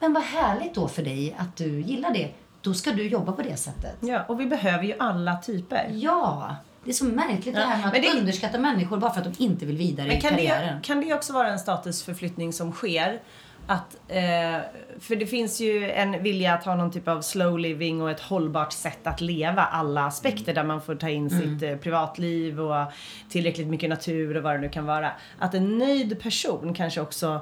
Men 0.00 0.12
vad 0.12 0.22
härligt 0.22 0.74
då 0.74 0.88
för 0.88 1.02
dig 1.02 1.36
att 1.38 1.56
du 1.56 1.80
gillar 1.80 2.10
det. 2.14 2.30
Då 2.60 2.74
ska 2.74 2.92
du 2.92 3.08
jobba 3.08 3.32
på 3.32 3.42
det 3.42 3.56
sättet. 3.56 3.96
Ja, 4.00 4.24
och 4.28 4.40
vi 4.40 4.46
behöver 4.46 4.84
ju 4.84 4.94
alla 4.98 5.36
typer. 5.36 5.90
Ja, 5.94 6.56
det 6.84 6.90
är 6.90 6.94
så 6.94 7.04
märkligt 7.04 7.54
det 7.54 7.60
här 7.60 7.78
med 7.78 7.86
att 7.86 7.94
det- 8.14 8.20
underskatta 8.20 8.58
människor 8.58 8.96
bara 8.96 9.12
för 9.12 9.20
att 9.20 9.36
de 9.36 9.44
inte 9.44 9.66
vill 9.66 9.76
vidare 9.76 10.06
Men 10.08 10.16
i 10.16 10.20
kan 10.20 10.30
karriären. 10.30 10.76
det, 10.76 10.82
kan 10.82 11.00
det 11.00 11.14
också 11.14 11.32
vara 11.32 11.48
en 11.48 11.58
statusförflyttning 11.58 12.52
som 12.52 12.72
sker? 12.72 13.20
Att, 13.68 13.96
eh, 14.08 14.60
för 15.00 15.16
det 15.16 15.26
finns 15.26 15.60
ju 15.60 15.90
en 15.90 16.22
vilja 16.22 16.54
att 16.54 16.64
ha 16.64 16.74
någon 16.74 16.90
typ 16.90 17.08
av 17.08 17.20
slow 17.20 17.58
living 17.58 18.02
och 18.02 18.10
ett 18.10 18.20
hållbart 18.20 18.72
sätt 18.72 19.06
att 19.06 19.20
leva 19.20 19.62
alla 19.62 20.04
aspekter 20.06 20.54
där 20.54 20.64
man 20.64 20.80
får 20.82 20.94
ta 20.94 21.08
in 21.08 21.30
sitt 21.30 21.62
eh, 21.62 21.76
privatliv 21.76 22.60
och 22.60 22.86
tillräckligt 23.30 23.66
mycket 23.66 23.90
natur 23.90 24.36
och 24.36 24.42
vad 24.42 24.54
det 24.54 24.58
nu 24.58 24.68
kan 24.68 24.86
vara. 24.86 25.10
Att 25.38 25.54
en 25.54 25.78
nöjd 25.78 26.22
person 26.22 26.74
kanske 26.74 27.00
också 27.00 27.40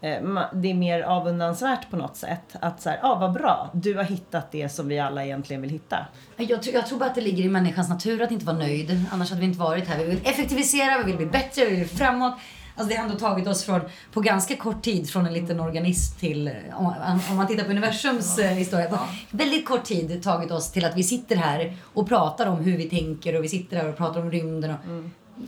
eh, 0.00 0.22
det 0.52 0.70
är 0.70 0.74
mer 0.74 1.02
avundansvärt 1.02 1.90
på 1.90 1.96
något 1.96 2.16
sätt. 2.16 2.56
Att 2.60 2.80
så 2.82 2.90
här, 2.90 2.98
ah, 3.02 3.14
vad 3.14 3.32
bra, 3.32 3.70
du 3.72 3.94
har 3.94 4.04
hittat 4.04 4.52
det 4.52 4.68
som 4.68 4.88
vi 4.88 4.98
alla 4.98 5.24
egentligen 5.24 5.62
vill 5.62 5.70
hitta. 5.70 6.06
Jag, 6.36 6.62
tror- 6.62 6.74
jag 6.74 6.86
tror 6.86 6.98
bara 6.98 7.08
att 7.08 7.14
det 7.14 7.20
ligger 7.20 7.44
i 7.44 7.48
människans 7.48 7.88
natur 7.88 8.22
att 8.22 8.30
inte 8.30 8.44
vara 8.46 8.56
nöjd. 8.58 9.04
Annars 9.12 9.30
hade 9.30 9.40
vi 9.40 9.46
inte 9.46 9.60
varit 9.60 9.88
här. 9.88 9.98
Vi 9.98 10.04
vill 10.04 10.20
effektivisera, 10.24 10.98
vi 10.98 11.04
vill 11.04 11.16
bli 11.16 11.26
bättre, 11.26 11.64
vi 11.64 11.76
vill 11.76 11.88
framåt. 11.88 12.34
Alltså 12.80 12.94
det 12.94 13.00
har 13.00 13.04
ändå 13.04 13.18
tagit 13.18 13.46
oss 13.46 13.64
från, 13.64 13.80
på 14.12 14.20
ganska 14.20 14.56
kort 14.56 14.82
tid 14.82 15.10
från 15.10 15.26
en 15.26 15.32
liten 15.32 15.60
organism 15.60 16.18
till, 16.18 16.50
om, 16.72 16.94
om 17.30 17.36
man 17.36 17.46
tittar 17.46 17.64
på 17.64 17.70
universums 17.70 18.38
eh, 18.38 18.50
historia, 18.50 18.88
på 18.88 18.98
väldigt 19.30 19.66
kort 19.66 19.84
tid 19.84 20.22
tagit 20.22 20.50
oss 20.50 20.72
till 20.72 20.84
att 20.84 20.96
vi 20.96 21.02
sitter 21.02 21.36
här 21.36 21.76
och 21.82 22.08
pratar 22.08 22.46
om 22.46 22.58
hur 22.58 22.76
vi 22.76 22.90
tänker 22.90 23.36
och 23.36 23.44
vi 23.44 23.48
sitter 23.48 23.76
här 23.76 23.88
och 23.88 23.96
pratar 23.96 24.20
om 24.20 24.30
rymden. 24.30 24.70
Och, 24.70 24.76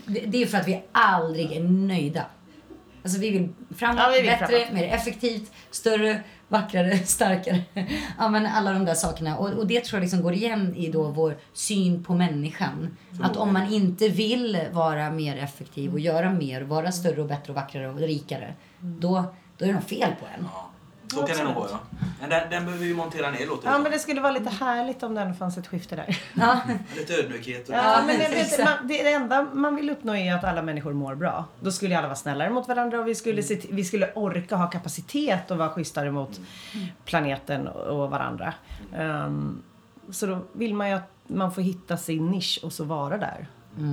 det, 0.07 0.21
det 0.21 0.43
är 0.43 0.47
för 0.47 0.59
att 0.59 0.69
vi 0.69 0.83
aldrig 0.93 1.53
är 1.53 1.61
nöjda. 1.61 2.25
Alltså 3.03 3.19
vi 3.19 3.31
vill 3.31 3.49
framåt, 3.77 3.99
Ja, 3.99 4.11
vi 4.13 4.21
vill 4.21 4.31
bättre, 4.31 4.47
framåt. 4.47 4.73
mer 4.73 4.95
effektivt, 4.95 5.53
större, 5.71 6.21
vackrare, 6.53 6.99
starkare. 7.05 7.63
ja, 8.19 8.29
men 8.29 8.47
alla 8.47 8.73
de 8.73 8.85
där 8.85 8.95
sakerna. 8.95 9.37
Och, 9.37 9.49
och 9.49 9.67
det 9.67 9.85
tror 9.85 9.97
jag 9.99 10.03
liksom 10.03 10.23
går 10.23 10.33
igen 10.33 10.75
i 10.77 10.89
då 10.91 11.03
vår 11.03 11.37
syn 11.53 12.05
på 12.05 12.15
människan. 12.15 12.97
Att 13.21 13.37
om 13.37 13.53
man 13.53 13.73
inte 13.73 14.09
vill 14.09 14.61
vara 14.73 15.11
mer 15.11 15.37
effektiv 15.37 15.93
och 15.93 16.01
göra 16.01 16.31
mer, 16.31 16.63
vara 16.63 16.93
större 16.93 17.21
och 17.21 17.29
bättre 17.29 17.53
och 17.53 17.57
vackrare 17.57 17.89
och 17.89 17.99
rikare. 17.99 18.55
Då, 18.81 19.25
då 19.59 19.65
är 19.65 19.69
det 19.69 19.75
något 19.75 19.89
fel 19.89 20.11
på 20.21 20.27
en. 20.37 20.49
Så 21.21 21.27
kan 21.27 21.37
det 21.37 21.45
nog 21.45 21.55
vara 21.55 21.69
ja. 21.71 21.79
Men 22.21 22.31
den, 22.31 22.51
den 22.51 22.65
behöver 22.65 22.85
vi 22.87 22.95
montera 22.95 23.31
ner 23.31 23.47
låter 23.47 23.63
det 23.67 23.73
Ja 23.73 23.79
men 23.79 23.93
det 23.93 23.99
skulle 23.99 24.21
vara 24.21 24.33
lite 24.33 24.51
härligt 24.51 25.03
om 25.03 25.15
det 25.15 25.35
fanns 25.39 25.59
ett 25.59 25.67
skifte 25.67 25.97
där. 25.97 26.19
Ja. 26.35 26.61
Lite 26.97 27.15
ödmjukhet. 27.15 27.69
Och 27.69 27.75
Ja, 27.75 28.03
men 28.07 28.19
det, 28.19 28.29
vet, 28.29 28.59
man, 28.65 28.89
det 28.89 29.13
enda 29.13 29.47
man 29.53 29.77
vill 29.77 29.91
uppnå 29.91 30.17
är 30.17 30.35
att 30.35 30.45
alla 30.45 30.63
människor 30.63 30.93
mår 30.93 31.15
bra. 31.15 31.45
Då 31.61 31.73
skulle 31.73 31.99
alla 31.99 32.07
vara 32.09 32.17
snällare 32.17 32.51
mot 32.51 32.69
varandra 32.69 33.01
och 33.01 33.09
vi 33.09 33.15
skulle, 33.15 33.43
se, 33.43 33.57
till- 33.57 33.75
vi 33.75 33.85
skulle 33.85 34.13
orka 34.15 34.57
ha 34.57 34.67
kapacitet 34.71 35.51
och 35.51 35.57
vara 35.59 35.69
schysstare 35.71 36.11
mot 36.11 36.41
planeten 37.05 37.69
och 37.69 38.11
varandra. 38.11 38.55
Ehm, 38.97 39.63
så 40.11 40.27
då 40.27 40.39
vill 40.53 40.75
man 40.75 40.89
ju 40.89 40.95
att 40.95 41.11
man 41.27 41.53
får 41.55 41.63
hitta 41.63 41.97
sin 41.97 42.31
nisch 42.31 42.61
och 42.63 42.73
så 42.73 42.85
vara 42.85 43.19
där. 43.19 43.47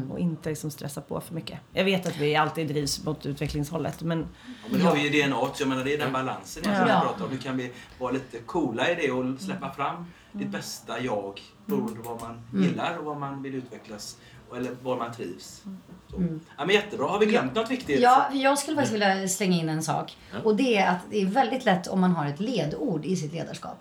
Och 0.09 0.19
inte 0.19 0.49
liksom 0.49 0.71
stressa 0.71 1.01
på 1.01 1.21
för 1.21 1.33
mycket. 1.33 1.59
Jag 1.73 1.83
vet 1.85 2.05
att 2.07 2.17
vi 2.17 2.35
alltid 2.35 2.67
drivs 2.67 3.03
mot 3.05 3.25
utvecklingshållet 3.25 4.01
men 4.01 4.27
Men 4.69 4.79
det 4.79 4.85
har 4.85 4.95
vi 4.95 5.09
ju 5.09 5.23
DNA, 5.27 5.35
så 5.35 5.51
jag 5.61 5.67
menar 5.69 5.83
det 5.83 5.93
är 5.93 5.97
den 5.97 6.13
balansen 6.13 6.63
jag 6.65 6.87
Ja. 6.89 7.01
pratar 7.01 7.25
om. 7.25 7.31
Hur 7.31 7.37
kan 7.37 7.57
vi 7.57 7.71
vara 7.99 8.11
lite 8.11 8.37
coola 8.39 8.91
i 8.91 8.95
det 8.95 9.11
och 9.11 9.39
släppa 9.41 9.71
fram 9.73 10.05
ditt 10.31 10.47
bästa 10.49 10.99
jag 10.99 11.41
beroende 11.65 11.99
på 11.99 12.09
vad 12.13 12.21
man 12.21 12.63
gillar 12.63 12.97
och 12.97 13.05
vad 13.05 13.17
man 13.17 13.41
vill 13.43 13.55
utvecklas 13.55 14.17
och- 14.49 14.57
eller 14.57 14.71
var 14.83 14.97
man 14.97 15.13
trivs. 15.13 15.63
Så. 16.09 16.21
Ja, 16.57 16.65
men 16.65 16.75
jättebra. 16.75 17.07
Har 17.07 17.19
vi 17.19 17.25
glömt 17.25 17.55
något 17.55 17.71
viktigt? 17.71 17.99
Ja, 17.99 18.29
jag 18.33 18.59
skulle 18.59 18.75
faktiskt 18.77 18.93
vilja 18.93 19.27
slänga 19.27 19.57
in 19.57 19.69
en 19.69 19.83
sak. 19.83 20.17
Och 20.43 20.55
det 20.55 20.77
är 20.77 20.89
att 20.91 21.01
det 21.09 21.21
är 21.21 21.25
väldigt 21.25 21.65
lätt 21.65 21.87
om 21.87 21.99
man 22.01 22.11
har 22.11 22.25
ett 22.25 22.39
ledord 22.39 23.05
i 23.05 23.15
sitt 23.15 23.33
ledarskap. 23.33 23.77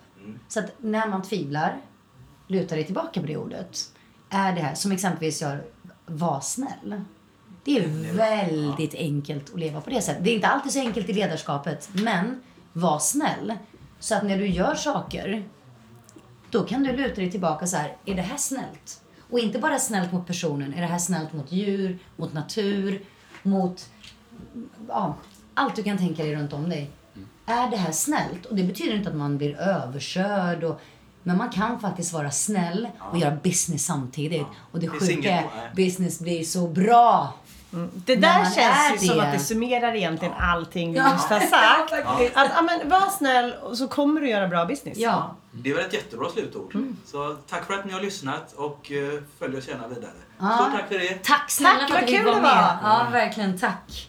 Så 0.47 0.59
att 0.59 0.65
när 0.77 1.07
man 1.07 1.21
tvivlar, 1.23 1.77
luta 2.47 2.75
dig 2.75 2.83
tillbaka 2.85 3.21
på 3.21 3.27
det 3.27 3.37
ordet. 3.37 3.77
Är 4.29 4.53
det 4.53 4.61
här, 4.61 4.75
som 4.75 4.91
exempelvis 4.91 5.41
gör, 5.41 5.63
var 6.09 6.41
snäll. 6.41 7.01
Det 7.63 7.77
är 7.77 8.13
väldigt 8.13 8.95
enkelt 8.95 9.53
att 9.53 9.59
leva 9.59 9.81
på 9.81 9.89
det 9.89 10.01
sättet. 10.01 10.23
Det 10.23 10.29
är 10.29 10.35
inte 10.35 10.47
alltid 10.47 10.71
så 10.71 10.79
enkelt 10.79 11.09
i 11.09 11.13
ledarskapet, 11.13 11.89
men 11.93 12.41
var 12.73 12.99
snäll. 12.99 13.53
Så 13.99 14.15
att 14.15 14.23
när 14.23 14.37
du 14.37 14.47
gör 14.47 14.75
saker, 14.75 15.43
då 16.49 16.63
kan 16.63 16.83
du 16.83 16.95
luta 16.95 17.15
dig 17.15 17.31
tillbaka 17.31 17.67
så 17.67 17.77
här, 17.77 17.97
är 18.05 18.15
det 18.15 18.21
här 18.21 18.37
snällt? 18.37 19.01
Och 19.29 19.39
inte 19.39 19.59
bara 19.59 19.79
snällt 19.79 20.11
mot 20.11 20.27
personen, 20.27 20.73
är 20.73 20.81
det 20.81 20.87
här 20.87 20.99
snällt 20.99 21.33
mot 21.33 21.51
djur, 21.51 21.99
mot 22.15 22.33
natur, 22.33 23.01
mot 23.43 23.89
ja, 24.87 25.15
allt 25.53 25.75
du 25.75 25.83
kan 25.83 25.97
tänka 25.97 26.23
dig 26.23 26.35
runt 26.35 26.53
om 26.53 26.69
dig. 26.69 26.89
Är 27.45 27.69
det 27.71 27.77
här 27.77 27.91
snällt? 27.91 28.45
Och 28.45 28.55
det 28.55 28.63
betyder 28.63 28.95
inte 28.95 29.09
att 29.09 29.15
man 29.15 29.37
blir 29.37 29.59
överkörd. 29.59 30.63
Och, 30.63 30.81
men 31.23 31.37
man 31.37 31.49
kan 31.49 31.79
faktiskt 31.79 32.13
vara 32.13 32.31
snäll 32.31 32.87
och 33.11 33.17
göra 33.17 33.35
business 33.43 33.85
samtidigt. 33.85 34.47
Och 34.71 34.79
det 34.79 34.87
Det 34.87 34.99
sjuka 34.99 35.29
är, 35.31 35.45
business 35.75 36.19
blir 36.19 36.43
så 36.43 36.67
bra. 36.67 37.33
Det 38.05 38.15
När 38.15 38.21
där 38.21 38.45
känns 38.55 39.03
ju 39.03 39.07
som 39.07 39.17
det. 39.17 39.23
att 39.23 39.33
det 39.33 39.39
summerar 39.39 39.95
egentligen 39.95 40.33
allting 40.39 40.91
vi 40.91 40.97
Ja. 40.97 41.11
just 41.13 41.25
har 41.29 41.39
sagt. 41.39 41.93
Att, 42.35 42.51
ja, 42.55 42.61
men, 42.61 42.89
var 42.89 43.09
snäll 43.17 43.53
och 43.61 43.77
så 43.77 43.87
kommer 43.87 44.21
du 44.21 44.29
göra 44.29 44.47
bra 44.47 44.65
business. 44.65 44.97
Ja. 44.97 45.35
Det 45.51 45.69
är 45.69 45.75
väl 45.75 45.85
ett 45.85 45.93
jättebra 45.93 46.29
slutord. 46.29 46.77
Så 47.05 47.35
tack 47.49 47.65
för 47.65 47.73
att 47.73 47.85
ni 47.85 47.93
har 47.93 48.01
lyssnat 48.01 48.53
och 48.53 48.91
eh, 48.91 49.21
följ 49.39 49.57
oss 49.57 49.67
gärna 49.67 49.87
vidare. 49.87 50.11
Ja. 50.39 50.57
Stort 50.57 50.71
tack 50.79 50.87
för 50.87 50.99
det. 50.99 51.23
Tack 51.23 51.51
snälla 51.51 51.79
Tack, 51.79 51.89
för 51.89 51.97
att 51.97 52.07
du 52.07 52.13
kul 52.17 52.25
var 52.25 52.35
det 52.35 52.41
med. 52.41 52.51
var. 52.83 52.89
Ja, 52.89 53.07
verkligen. 53.11 53.59
Tack. 53.59 54.08